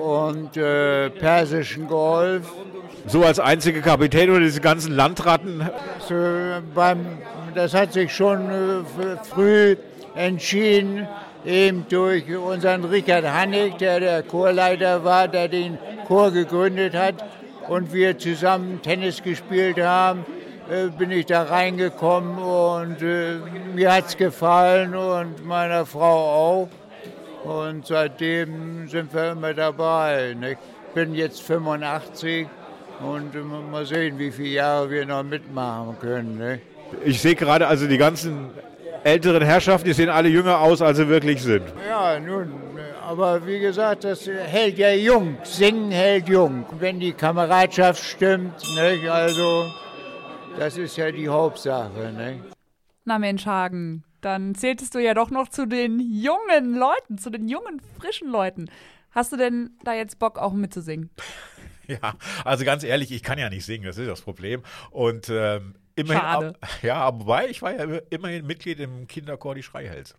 und 0.02 0.56
äh, 0.56 1.10
Persischen 1.10 1.88
Golf. 1.88 2.52
So 3.08 3.24
als 3.24 3.40
einziger 3.40 3.82
Kapitän 3.82 4.30
oder 4.30 4.42
diese 4.42 4.62
ganzen 4.62 4.96
Landratten. 4.96 5.68
So, 6.08 6.16
beim, 6.74 7.06
das 7.56 7.74
hat 7.74 7.94
sich 7.94 8.14
schon 8.14 8.50
äh, 8.50 9.24
früh 9.24 9.76
entschieden, 10.16 11.08
eben 11.46 11.86
durch 11.90 12.36
unseren 12.36 12.84
Richard 12.86 13.26
Hannig, 13.26 13.78
der 13.78 14.00
der 14.00 14.24
Chorleiter 14.24 15.04
war, 15.04 15.28
der 15.28 15.48
den 15.48 15.78
Chor 16.08 16.32
gegründet 16.32 16.96
hat 16.96 17.16
und 17.68 17.94
wir 17.94 18.18
zusammen 18.18 18.82
Tennis 18.82 19.22
gespielt 19.22 19.80
haben, 19.80 20.26
bin 20.98 21.12
ich 21.12 21.26
da 21.26 21.44
reingekommen 21.44 22.38
und 22.38 23.02
äh, 23.02 23.36
mir 23.74 23.94
hat 23.94 24.08
es 24.08 24.18
gefallen 24.18 24.96
und 24.96 25.46
meiner 25.46 25.86
Frau 25.86 26.66
auch. 26.66 26.70
Und 27.44 27.86
seitdem 27.86 28.88
sind 28.90 29.14
wir 29.14 29.32
immer 29.32 29.54
dabei. 29.54 30.36
Ich 30.42 30.58
bin 30.94 31.16
jetzt 31.16 31.42
85 31.42 32.48
und 33.00 33.36
äh, 33.36 33.38
mal 33.40 33.86
sehen, 33.86 34.20
wie 34.20 34.32
viele 34.32 34.50
Jahre 34.50 34.90
wir 34.90 35.06
noch 35.06 35.24
mitmachen 35.24 35.98
können. 36.00 36.38
Ne? 36.38 36.60
Ich 37.06 37.22
sehe 37.22 37.36
gerade 37.36 37.68
also 37.68 37.88
die 37.88 37.98
ganzen 37.98 38.50
älteren 39.04 39.44
Herrschaften, 39.44 39.88
die 39.88 39.94
sehen 39.94 40.10
alle 40.10 40.28
jünger 40.28 40.60
aus, 40.60 40.82
als 40.82 40.98
sie 40.98 41.08
wirklich 41.08 41.42
sind. 41.42 41.64
Ja, 41.88 42.20
nun, 42.20 42.52
aber 43.08 43.46
wie 43.46 43.60
gesagt, 43.60 44.04
das 44.04 44.28
hält 44.28 44.78
ja 44.78 44.92
jung. 44.92 45.38
Singen 45.44 45.92
hält 45.92 46.28
jung. 46.28 46.66
Wenn 46.78 47.00
die 47.00 47.14
Kameradschaft 47.14 48.04
stimmt, 48.04 48.62
nicht? 48.76 49.10
also 49.10 49.66
das 50.58 50.78
ist 50.78 50.98
ja 50.98 51.12
die 51.12 51.30
Hauptsache. 51.30 52.12
Nicht? 52.12 52.44
Na 53.06 53.20
Mensch, 53.20 53.46
Hagen, 53.46 54.04
dann 54.22 54.56
zähltest 54.56 54.96
du 54.96 55.00
ja 55.00 55.14
doch 55.14 55.30
noch 55.30 55.50
zu 55.50 55.66
den 55.66 56.00
jungen 56.00 56.76
Leuten, 56.76 57.18
zu 57.18 57.30
den 57.30 57.48
jungen, 57.48 57.82
frischen 58.00 58.30
Leuten. 58.30 58.70
Hast 59.12 59.32
du 59.32 59.38
denn 59.38 59.72
da 59.84 59.94
jetzt 59.94 60.20
Bock, 60.20 60.38
auch 60.38 60.54
mitzusingen? 60.54 61.10
Ja, 61.90 62.16
also 62.44 62.66
ganz 62.66 62.84
ehrlich, 62.84 63.14
ich 63.14 63.24
kann 63.24 63.40
ja 63.40 63.50
nicht 63.50 63.66
singen, 63.66 63.86
das 63.86 63.98
ist 63.98 64.10
das 64.10 64.20
Problem. 64.20 64.62
Und 64.92 65.30
ähm, 65.30 65.74
immerhin, 65.96 66.22
Schade. 66.22 66.54
ja, 66.82 66.96
aber 66.96 67.22
wobei, 67.22 67.48
ich 67.48 67.62
war 67.62 67.74
ja 67.74 68.02
immerhin 68.10 68.46
Mitglied 68.46 68.82
im 68.82 69.08
Kinderchor 69.08 69.56
Die 69.56 69.64
Schreihälse. 69.64 70.16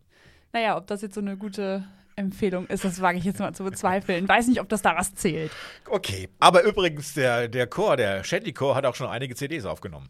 Naja, 0.55 0.79
ob 0.79 0.87
das 0.87 1.03
jetzt 1.03 1.15
so 1.15 1.21
eine 1.21 1.37
gute 1.37 1.85
Empfehlung 2.17 2.67
ist, 2.69 2.87
das 2.87 3.03
wage 3.03 3.19
ich 3.19 3.25
jetzt 3.25 3.39
mal 3.39 3.55
zu 3.55 3.65
bezweifeln. 3.65 4.27
Weiß 4.27 4.49
nicht, 4.49 4.63
ob 4.63 4.69
das 4.71 4.81
da 4.81 4.97
was 4.97 5.15
zählt. 5.15 5.53
Okay, 5.89 6.31
aber 6.41 6.63
übrigens, 6.63 7.13
der, 7.13 7.49
der 7.49 7.67
Chor, 7.67 7.99
der 7.99 8.25
Shanty-Chor, 8.25 8.75
hat 8.75 8.87
auch 8.87 8.95
schon 8.95 9.09
einige 9.09 9.35
CDs 9.35 9.67
aufgenommen. 9.67 10.09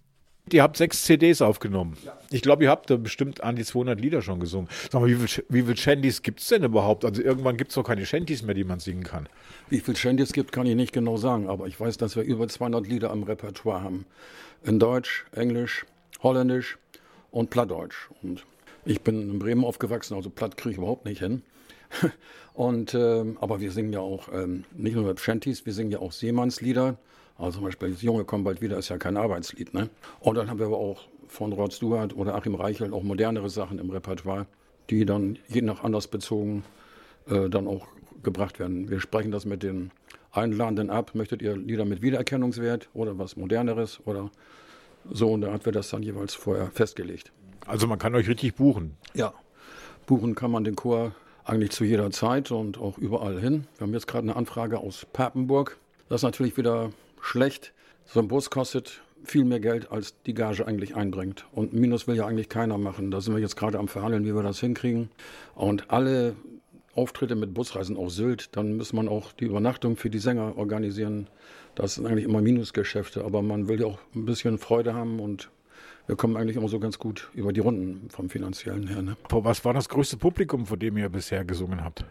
Ihr 0.55 0.63
habt 0.63 0.77
sechs 0.77 1.05
CDs 1.05 1.43
aufgenommen. 1.43 1.97
Ich 2.31 2.43
glaube, 2.43 2.65
ihr 2.65 2.71
habt 2.71 2.91
da 2.91 2.97
bestimmt 2.97 3.43
an 3.43 3.57
die 3.57 3.65
200 3.65 4.01
Lieder 4.01 4.23
schon 4.23 4.41
gesungen. 4.41 4.69
Sag 4.91 5.01
mal, 5.01 5.09
wie 5.09 5.15
viel, 5.15 5.45
wie 5.49 5.63
viel 5.63 5.77
Shanties 5.77 6.23
gibt 6.23 6.41
es 6.41 6.49
denn 6.49 6.65
überhaupt? 6.65 7.05
Also 7.05 7.23
irgendwann 7.23 7.57
gibt 7.57 7.71
es 7.71 7.75
doch 7.75 7.85
keine 7.85 8.05
Shanties 8.07 8.43
mehr, 8.43 8.55
die 8.55 8.65
man 8.65 8.81
singen 8.81 9.05
kann. 9.05 9.29
Wie 9.69 9.81
viel 9.81 9.97
Shanties 9.97 10.29
es 10.29 10.33
gibt, 10.33 10.53
kann 10.53 10.67
ich 10.67 10.75
nicht 10.75 10.93
genau 10.93 11.17
sagen, 11.17 11.49
aber 11.49 11.67
ich 11.67 11.79
weiß, 11.79 11.97
dass 11.97 12.17
wir 12.17 12.23
über 12.23 12.49
200 12.49 12.87
Lieder 12.87 13.11
am 13.11 13.23
Repertoire 13.23 13.83
haben. 13.83 14.07
In 14.65 14.79
Deutsch, 14.79 15.25
Englisch, 15.33 15.87
Holländisch 16.23 16.79
und 17.31 17.51
Plattdeutsch. 17.51 18.11
Und 18.23 18.45
ich 18.85 19.03
bin 19.03 19.31
in 19.31 19.39
Bremen 19.39 19.65
aufgewachsen, 19.65 20.15
also 20.15 20.31
Platt 20.31 20.57
kriege 20.57 20.73
ich 20.73 20.79
überhaupt 20.79 21.05
nicht 21.05 21.21
hin. 21.21 21.43
Und, 22.55 22.93
ähm, 22.93 23.39
aber 23.41 23.61
wir 23.61 23.71
singen 23.71 23.93
ja 23.93 24.01
auch 24.01 24.33
ähm, 24.33 24.65
nicht 24.73 24.97
nur 24.97 25.17
Shanties, 25.17 25.65
wir 25.65 25.73
singen 25.73 25.93
ja 25.93 26.01
auch 26.01 26.11
Seemannslieder. 26.11 26.99
Also 27.39 27.59
zum 27.59 27.65
Beispiel 27.65 27.93
Das 27.93 28.03
Junge 28.03 28.25
kommt 28.25 28.45
bald 28.45 28.61
wieder 28.61 28.77
ist 28.77 28.89
ja 28.89 28.99
kein 28.99 29.17
Arbeitslied. 29.17 29.73
Ne? 29.73 29.89
Und 30.21 30.35
dann 30.37 30.51
haben 30.51 30.59
wir 30.59 30.67
aber 30.67 30.79
auch 30.79 31.07
von 31.29 31.53
Rod 31.53 31.73
Stewart 31.73 32.15
oder 32.17 32.35
Achim 32.35 32.55
Reichel 32.55 32.93
auch 32.93 33.03
modernere 33.03 33.49
Sachen 33.49 33.79
im 33.79 33.91
Repertoire, 33.91 34.47
die 34.91 35.07
dann 35.07 35.39
je 35.49 35.63
nach 35.63 35.85
Anlass 35.85 36.09
bezogen 36.09 36.65
äh, 37.29 37.49
dann 37.49 37.69
auch 37.69 37.87
gebracht 38.23 38.59
werden. 38.59 38.91
Wir 38.91 39.01
sprechen 39.01 39.31
das 39.31 39.45
mit 39.45 39.63
den 39.63 39.93
Einladenden 40.33 40.91
ab. 40.91 41.15
Möchtet 41.15 41.41
ihr 41.43 41.57
Lieder 41.57 41.85
mit 41.85 42.03
Wiedererkennungswert 42.03 42.89
oder 42.93 43.19
was 43.19 43.37
Moderneres 43.37 44.01
oder 44.05 44.31
so? 45.11 45.33
Und 45.33 45.43
da 45.43 45.53
hat 45.53 45.65
wir 45.65 45.73
das 45.73 45.91
dann 45.91 46.03
jeweils 46.03 46.35
vorher 46.35 46.71
festgelegt. 46.73 47.33
Also 47.67 47.87
man 47.87 47.99
kann 47.99 48.15
euch 48.15 48.29
richtig 48.29 48.55
buchen. 48.55 48.97
Ja, 49.15 49.33
buchen 50.07 50.35
kann 50.35 50.51
man 50.51 50.65
den 50.65 50.75
Chor 50.75 51.13
eigentlich 51.45 51.71
zu 51.71 51.85
jeder 51.85 52.11
Zeit 52.11 52.51
und 52.51 52.79
auch 52.79 52.99
überall 52.99 53.41
hin. 53.41 53.67
Wir 53.77 53.87
haben 53.87 53.95
jetzt 53.95 54.07
gerade 54.07 54.25
eine 54.25 54.37
Anfrage 54.37 54.79
aus 54.79 55.07
Papenburg. 55.13 55.79
Das 56.09 56.21
ist 56.21 56.25
natürlich 56.25 56.57
wieder 56.57 56.91
schlecht. 57.21 57.73
So 58.05 58.21
ein 58.21 58.29
Bus 58.29 58.51
kostet 58.51 59.03
viel 59.25 59.45
mehr 59.45 59.61
Geld, 59.61 59.91
als 59.91 60.15
die 60.23 60.35
Gage 60.35 60.67
eigentlich 60.67 60.97
einbringt. 60.97 61.47
Und 61.53 61.73
Minus 61.73 62.07
will 62.07 62.17
ja 62.17 62.27
eigentlich 62.27 62.49
keiner 62.49 62.79
machen. 62.79 63.11
Da 63.11 63.21
sind 63.21 63.35
wir 63.35 63.41
jetzt 63.41 63.57
gerade 63.57 63.79
am 63.79 63.89
Verhandeln, 63.89 64.25
wie 64.25 64.35
wir 64.35 64.43
das 64.43 64.61
hinkriegen. 64.61 65.11
Und 65.55 65.91
alle 65.91 66.37
Auftritte 66.95 67.37
mit 67.37 67.55
Busreisen 67.55 67.97
auf 67.97 68.11
Sylt, 68.11 68.57
dann 68.57 68.77
muss 68.77 68.93
man 68.93 69.09
auch 69.09 69.33
die 69.33 69.45
Übernachtung 69.45 69.97
für 69.97 70.11
die 70.11 70.19
Sänger 70.19 70.57
organisieren. 70.57 71.29
Das 71.75 71.95
sind 71.95 72.07
eigentlich 72.07 72.25
immer 72.25 72.41
Minusgeschäfte, 72.41 73.25
aber 73.25 73.43
man 73.43 73.69
will 73.69 73.81
ja 73.81 73.87
auch 73.87 73.99
ein 74.15 74.25
bisschen 74.25 74.59
Freude 74.59 74.95
haben 74.95 75.21
und 75.21 75.51
wir 76.07 76.17
kommen 76.17 76.37
eigentlich 76.37 76.57
immer 76.57 76.69
so 76.69 76.81
ganz 76.81 76.99
gut 76.99 77.31
über 77.35 77.53
die 77.53 77.61
Runden 77.61 78.09
vom 78.11 78.31
finanziellen 78.31 78.89
her. 78.89 79.03
Ne? 79.03 79.17
Was 79.29 79.65
war 79.65 79.75
das 79.75 79.89
größte 79.89 80.17
Publikum, 80.17 80.67
vor 80.67 80.77
dem 80.77 80.97
ihr 80.97 81.09
bisher 81.09 81.45
gesungen 81.45 81.85
habt? 81.85 82.05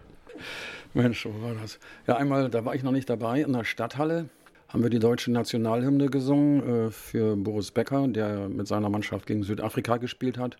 Mensch, 0.93 1.25
wo 1.25 1.41
war 1.41 1.55
das? 1.55 1.79
Ja, 2.05 2.15
einmal, 2.15 2.49
da 2.49 2.63
war 2.63 2.75
ich 2.75 2.83
noch 2.83 2.91
nicht 2.91 3.09
dabei, 3.09 3.41
in 3.41 3.53
der 3.53 3.63
Stadthalle 3.63 4.29
haben 4.67 4.83
wir 4.83 4.89
die 4.89 4.99
deutsche 4.99 5.31
Nationalhymne 5.31 6.07
gesungen 6.07 6.87
äh, 6.87 6.91
für 6.91 7.35
Boris 7.35 7.71
Becker, 7.71 8.07
der 8.07 8.49
mit 8.49 8.67
seiner 8.67 8.89
Mannschaft 8.89 9.25
gegen 9.25 9.43
Südafrika 9.43 9.97
gespielt 9.97 10.37
hat. 10.37 10.57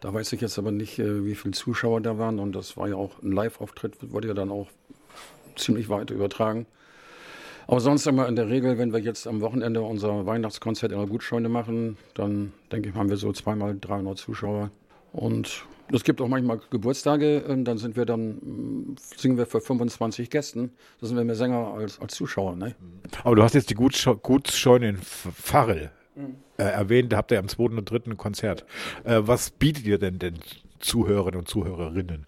Da 0.00 0.12
weiß 0.12 0.32
ich 0.32 0.40
jetzt 0.40 0.58
aber 0.58 0.72
nicht, 0.72 0.98
äh, 0.98 1.24
wie 1.24 1.34
viele 1.34 1.52
Zuschauer 1.52 2.00
da 2.00 2.18
waren. 2.18 2.38
Und 2.38 2.52
das 2.56 2.76
war 2.76 2.88
ja 2.88 2.96
auch 2.96 3.22
ein 3.22 3.32
Live-Auftritt, 3.32 4.12
wurde 4.12 4.28
ja 4.28 4.34
dann 4.34 4.50
auch 4.50 4.68
ziemlich 5.56 5.88
weit 5.88 6.10
übertragen. 6.10 6.66
Aber 7.66 7.80
sonst 7.80 8.06
immer 8.06 8.26
in 8.26 8.36
der 8.36 8.48
Regel, 8.48 8.78
wenn 8.78 8.92
wir 8.92 9.00
jetzt 9.00 9.26
am 9.26 9.40
Wochenende 9.40 9.82
unser 9.82 10.26
Weihnachtskonzert 10.26 10.92
in 10.92 10.98
der 10.98 11.06
Gutscheune 11.06 11.48
machen, 11.48 11.96
dann 12.14 12.52
denke 12.72 12.88
ich, 12.88 12.94
haben 12.94 13.08
wir 13.08 13.16
so 13.16 13.32
zweimal 13.32 13.76
300 13.80 14.18
Zuschauer. 14.18 14.70
Und 15.12 15.64
es 15.92 16.04
gibt 16.04 16.20
auch 16.20 16.28
manchmal 16.28 16.60
Geburtstage, 16.70 17.44
äh, 17.46 17.62
dann 17.62 17.78
sind 17.78 17.96
wir 17.96 18.06
dann, 18.06 18.36
mm, 18.36 18.96
singen 19.16 19.36
wir 19.36 19.46
für 19.46 19.60
25 19.60 20.30
Gästen. 20.30 20.70
Da 21.00 21.06
sind 21.06 21.16
wir 21.16 21.24
mehr 21.24 21.34
Sänger 21.34 21.74
als, 21.74 22.00
als 22.00 22.14
Zuschauer. 22.14 22.56
Ne? 22.56 22.74
Aber 23.24 23.36
du 23.36 23.42
hast 23.42 23.54
jetzt 23.54 23.70
die 23.70 23.76
Gutsch- 23.76 24.12
Gutsscheune 24.22 24.88
in 24.90 24.94
F- 24.96 25.28
Farrel 25.34 25.90
äh, 26.58 26.62
erwähnt, 26.64 27.12
da 27.12 27.16
habt 27.18 27.30
ihr 27.30 27.38
am 27.38 27.48
zweiten 27.48 27.78
und 27.78 27.90
dritten 27.90 28.16
Konzert. 28.16 28.64
Äh, 29.04 29.20
was 29.22 29.50
bietet 29.50 29.84
ihr 29.86 29.98
denn 29.98 30.18
den 30.18 30.38
Zuhörern 30.78 31.36
und 31.36 31.48
Zuhörerinnen? 31.48 32.26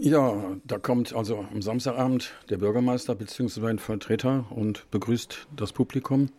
Ja, 0.00 0.56
da 0.64 0.78
kommt 0.78 1.14
also 1.14 1.46
am 1.52 1.62
Samstagabend 1.62 2.32
der 2.50 2.56
Bürgermeister 2.58 3.14
bzw. 3.14 3.66
ein 3.68 3.78
Vertreter 3.78 4.46
und 4.50 4.90
begrüßt 4.90 5.46
das 5.54 5.72
Publikum. 5.72 6.30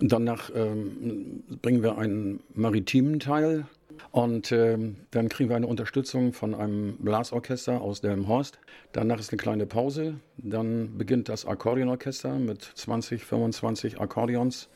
Danach 0.00 0.50
ähm, 0.54 1.44
bringen 1.60 1.82
wir 1.82 1.98
einen 1.98 2.40
maritimen 2.54 3.20
Teil 3.20 3.66
und 4.10 4.50
ähm, 4.50 4.96
dann 5.10 5.28
kriegen 5.28 5.50
wir 5.50 5.56
eine 5.56 5.66
Unterstützung 5.66 6.32
von 6.32 6.54
einem 6.54 6.96
Blasorchester 6.98 7.80
aus 7.80 8.00
Delmenhorst. 8.00 8.58
Danach 8.92 9.20
ist 9.20 9.30
eine 9.30 9.36
kleine 9.36 9.66
Pause. 9.66 10.14
Dann 10.38 10.96
beginnt 10.96 11.28
das 11.28 11.46
Akkordeonorchester 11.46 12.38
mit 12.38 12.62
20, 12.62 13.24
25 13.24 14.00
Akkordeons 14.00 14.68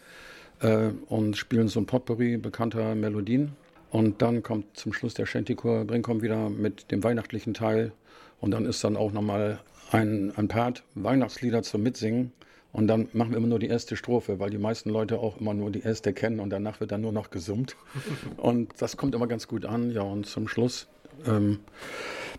äh, 0.60 0.90
und 1.06 1.36
spielen 1.36 1.68
so 1.68 1.80
ein 1.80 1.86
Potpourri 1.86 2.36
bekannter 2.36 2.94
Melodien. 2.94 3.52
Und 3.90 4.20
dann 4.20 4.42
kommt 4.42 4.76
zum 4.76 4.92
Schluss 4.92 5.14
der 5.14 5.26
Shantychor 5.26 5.84
Brinkom 5.84 6.22
wieder 6.22 6.50
mit 6.50 6.90
dem 6.90 7.02
weihnachtlichen 7.02 7.54
Teil. 7.54 7.92
Und 8.40 8.50
dann 8.50 8.66
ist 8.66 8.84
dann 8.84 8.96
auch 8.96 9.12
nochmal 9.12 9.60
ein, 9.92 10.32
ein 10.36 10.48
Part 10.48 10.82
Weihnachtslieder 10.94 11.62
zum 11.62 11.82
Mitsingen. 11.82 12.32
Und 12.72 12.88
dann 12.88 13.08
machen 13.14 13.30
wir 13.30 13.38
immer 13.38 13.46
nur 13.46 13.58
die 13.58 13.68
erste 13.68 13.96
Strophe, 13.96 14.38
weil 14.38 14.50
die 14.50 14.58
meisten 14.58 14.90
Leute 14.90 15.18
auch 15.18 15.40
immer 15.40 15.54
nur 15.54 15.70
die 15.70 15.80
erste 15.80 16.12
kennen 16.12 16.40
und 16.40 16.50
danach 16.50 16.78
wird 16.80 16.92
dann 16.92 17.00
nur 17.00 17.12
noch 17.12 17.30
gesummt. 17.30 17.74
Und 18.36 18.70
das 18.82 18.96
kommt 18.98 19.14
immer 19.14 19.26
ganz 19.26 19.48
gut 19.48 19.64
an. 19.64 19.90
Ja, 19.92 20.02
und 20.02 20.26
zum 20.26 20.46
Schluss, 20.46 20.86
ähm, 21.26 21.60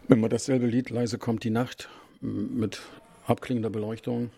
wenn 0.08 0.20
man 0.20 0.30
dasselbe 0.30 0.68
Lied, 0.68 0.92
leise 0.92 1.18
kommt 1.18 1.44
die 1.44 1.50
Nacht, 1.50 1.90
m- 2.22 2.56
mit 2.60 2.82
abklingender 3.26 3.72
Beleuchtung. 3.72 4.30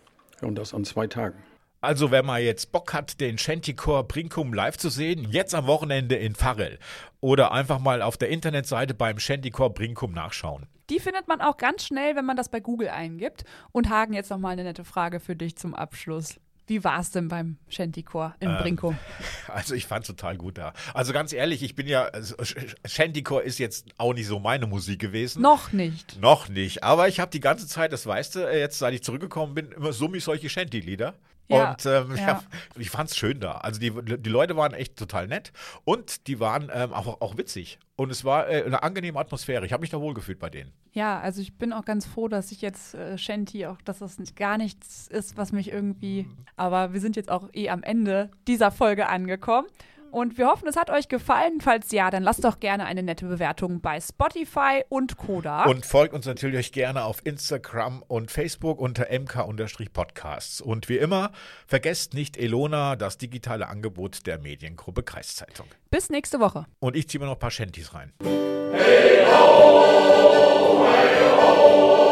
Und 0.41 0.55
das 0.55 0.73
an 0.73 0.85
zwei 0.85 1.07
Tagen. 1.07 1.35
Also, 1.81 2.11
wenn 2.11 2.25
man 2.25 2.41
jetzt 2.41 2.71
Bock 2.71 2.93
hat, 2.93 3.19
den 3.19 3.37
Shantycore 3.37 4.05
Brinkum 4.05 4.53
live 4.53 4.77
zu 4.77 4.89
sehen, 4.89 5.27
jetzt 5.31 5.53
am 5.53 5.67
Wochenende 5.67 6.15
in 6.15 6.33
Farrell. 6.35 6.79
Oder 7.19 7.51
einfach 7.51 7.79
mal 7.79 8.01
auf 8.01 8.15
der 8.17 8.29
Internetseite 8.29 8.93
beim 8.93 9.19
Shantycore 9.19 9.69
Brinkum 9.71 10.13
nachschauen. 10.13 10.67
Die 10.89 10.99
findet 10.99 11.27
man 11.27 11.41
auch 11.41 11.57
ganz 11.57 11.85
schnell, 11.85 12.15
wenn 12.15 12.25
man 12.25 12.35
das 12.37 12.49
bei 12.49 12.59
Google 12.59 12.89
eingibt. 12.89 13.43
Und 13.71 13.89
Hagen, 13.89 14.13
jetzt 14.13 14.29
noch 14.29 14.37
mal 14.39 14.49
eine 14.49 14.63
nette 14.63 14.83
Frage 14.83 15.19
für 15.19 15.35
dich 15.35 15.55
zum 15.55 15.73
Abschluss. 15.75 16.39
Wie 16.67 16.83
war 16.83 16.99
es 16.99 17.09
denn 17.09 17.29
beim 17.29 17.57
Shantycore 17.67 18.35
in 18.39 18.49
Ähm, 18.49 18.57
Brinkum? 18.61 18.97
Also 19.47 19.73
ich 19.73 19.87
fand 19.87 20.05
total 20.05 20.37
gut 20.37 20.59
da. 20.59 20.73
Also 20.93 21.13
ganz 21.13 21.33
ehrlich, 21.33 21.63
ich 21.63 21.73
bin 21.73 21.87
ja, 21.87 22.03
also 22.05 22.35
Sh- 22.35 22.75
Shantycore 22.85 23.41
ist 23.41 23.57
jetzt 23.57 23.87
auch 23.97 24.13
nicht 24.13 24.27
so 24.27 24.37
meine 24.37 24.67
Musik 24.67 24.99
gewesen. 24.99 25.41
Noch 25.41 25.71
nicht. 25.71 26.21
Noch 26.21 26.47
nicht. 26.47 26.83
Aber 26.83 27.07
ich 27.07 27.19
habe 27.19 27.31
die 27.31 27.39
ganze 27.39 27.67
Zeit, 27.67 27.91
das 27.91 28.05
weißt 28.05 28.35
du, 28.35 28.39
äh, 28.47 28.59
jetzt 28.59 28.77
seit 28.77 28.93
ich 28.93 29.01
zurückgekommen 29.03 29.55
bin, 29.55 29.71
immer 29.71 29.93
summe 29.93 30.17
ich 30.17 30.23
solche 30.23 30.47
Shanty-Lieder. 30.49 31.15
Ja, 31.49 31.71
Und 31.71 31.85
ähm, 31.85 32.11
ja. 32.15 32.27
ja. 32.27 32.43
ich 32.77 32.89
fand's 32.89 33.17
schön 33.17 33.39
da. 33.39 33.53
Also 33.53 33.79
die, 33.79 33.91
die 33.91 34.29
Leute 34.29 34.55
waren 34.55 34.73
echt 34.73 34.95
total 34.95 35.27
nett 35.27 35.51
und 35.83 36.27
die 36.27 36.39
waren 36.39 36.71
ähm, 36.73 36.93
auch, 36.93 37.21
auch 37.21 37.37
witzig. 37.37 37.79
Und 37.95 38.11
es 38.11 38.23
war 38.23 38.47
äh, 38.47 38.63
eine 38.63 38.81
angenehme 38.83 39.19
Atmosphäre. 39.19 39.65
Ich 39.65 39.73
habe 39.73 39.81
mich 39.81 39.89
da 39.89 39.99
wohlgefühlt 39.99 40.39
bei 40.39 40.49
denen. 40.49 40.71
Ja, 40.93 41.19
also 41.19 41.41
ich 41.41 41.57
bin 41.57 41.73
auch 41.73 41.85
ganz 41.85 42.05
froh, 42.05 42.27
dass 42.27 42.51
ich 42.51 42.61
jetzt 42.61 42.93
äh, 42.93 43.17
Shanty 43.17 43.65
auch, 43.65 43.81
dass 43.81 43.99
das 43.99 44.19
nicht, 44.19 44.35
gar 44.35 44.57
nichts 44.57 45.07
ist, 45.07 45.37
was 45.37 45.51
mich 45.51 45.71
irgendwie. 45.71 46.27
Aber 46.55 46.93
wir 46.93 47.01
sind 47.01 47.15
jetzt 47.15 47.29
auch 47.29 47.49
eh 47.53 47.69
am 47.69 47.83
Ende 47.83 48.29
dieser 48.47 48.71
Folge 48.71 49.09
angekommen. 49.09 49.67
Und 50.11 50.37
wir 50.37 50.47
hoffen, 50.47 50.67
es 50.67 50.75
hat 50.75 50.89
euch 50.89 51.07
gefallen. 51.07 51.61
Falls 51.61 51.91
ja, 51.91 52.09
dann 52.09 52.23
lasst 52.23 52.43
doch 52.43 52.59
gerne 52.59 52.85
eine 52.85 53.03
nette 53.03 53.25
Bewertung 53.25 53.81
bei 53.81 53.99
Spotify 53.99 54.83
und 54.89 55.17
Koda. 55.17 55.65
Und 55.65 55.85
folgt 55.85 56.13
uns 56.13 56.25
natürlich 56.25 56.71
gerne 56.71 57.03
auf 57.03 57.25
Instagram 57.25 58.03
und 58.07 58.31
Facebook 58.31 58.79
unter 58.79 59.07
mk-podcasts. 59.11 60.61
Und 60.61 60.89
wie 60.89 60.97
immer, 60.97 61.31
vergesst 61.67 62.13
nicht 62.13 62.37
Elona, 62.37 62.95
das 62.95 63.17
digitale 63.17 63.67
Angebot 63.67 64.25
der 64.25 64.39
Mediengruppe 64.39 65.03
Kreiszeitung. 65.03 65.67
Bis 65.91 66.09
nächste 66.09 66.39
Woche. 66.39 66.65
Und 66.79 66.95
ich 66.95 67.07
ziehe 67.07 67.19
mir 67.19 67.25
noch 67.25 67.33
ein 67.33 67.39
paar 67.39 67.51
Shanties 67.51 67.93
rein. 67.93 68.13
Hey 68.21 69.25
ho, 69.25 70.85
hey 70.85 71.31
ho. 71.37 72.08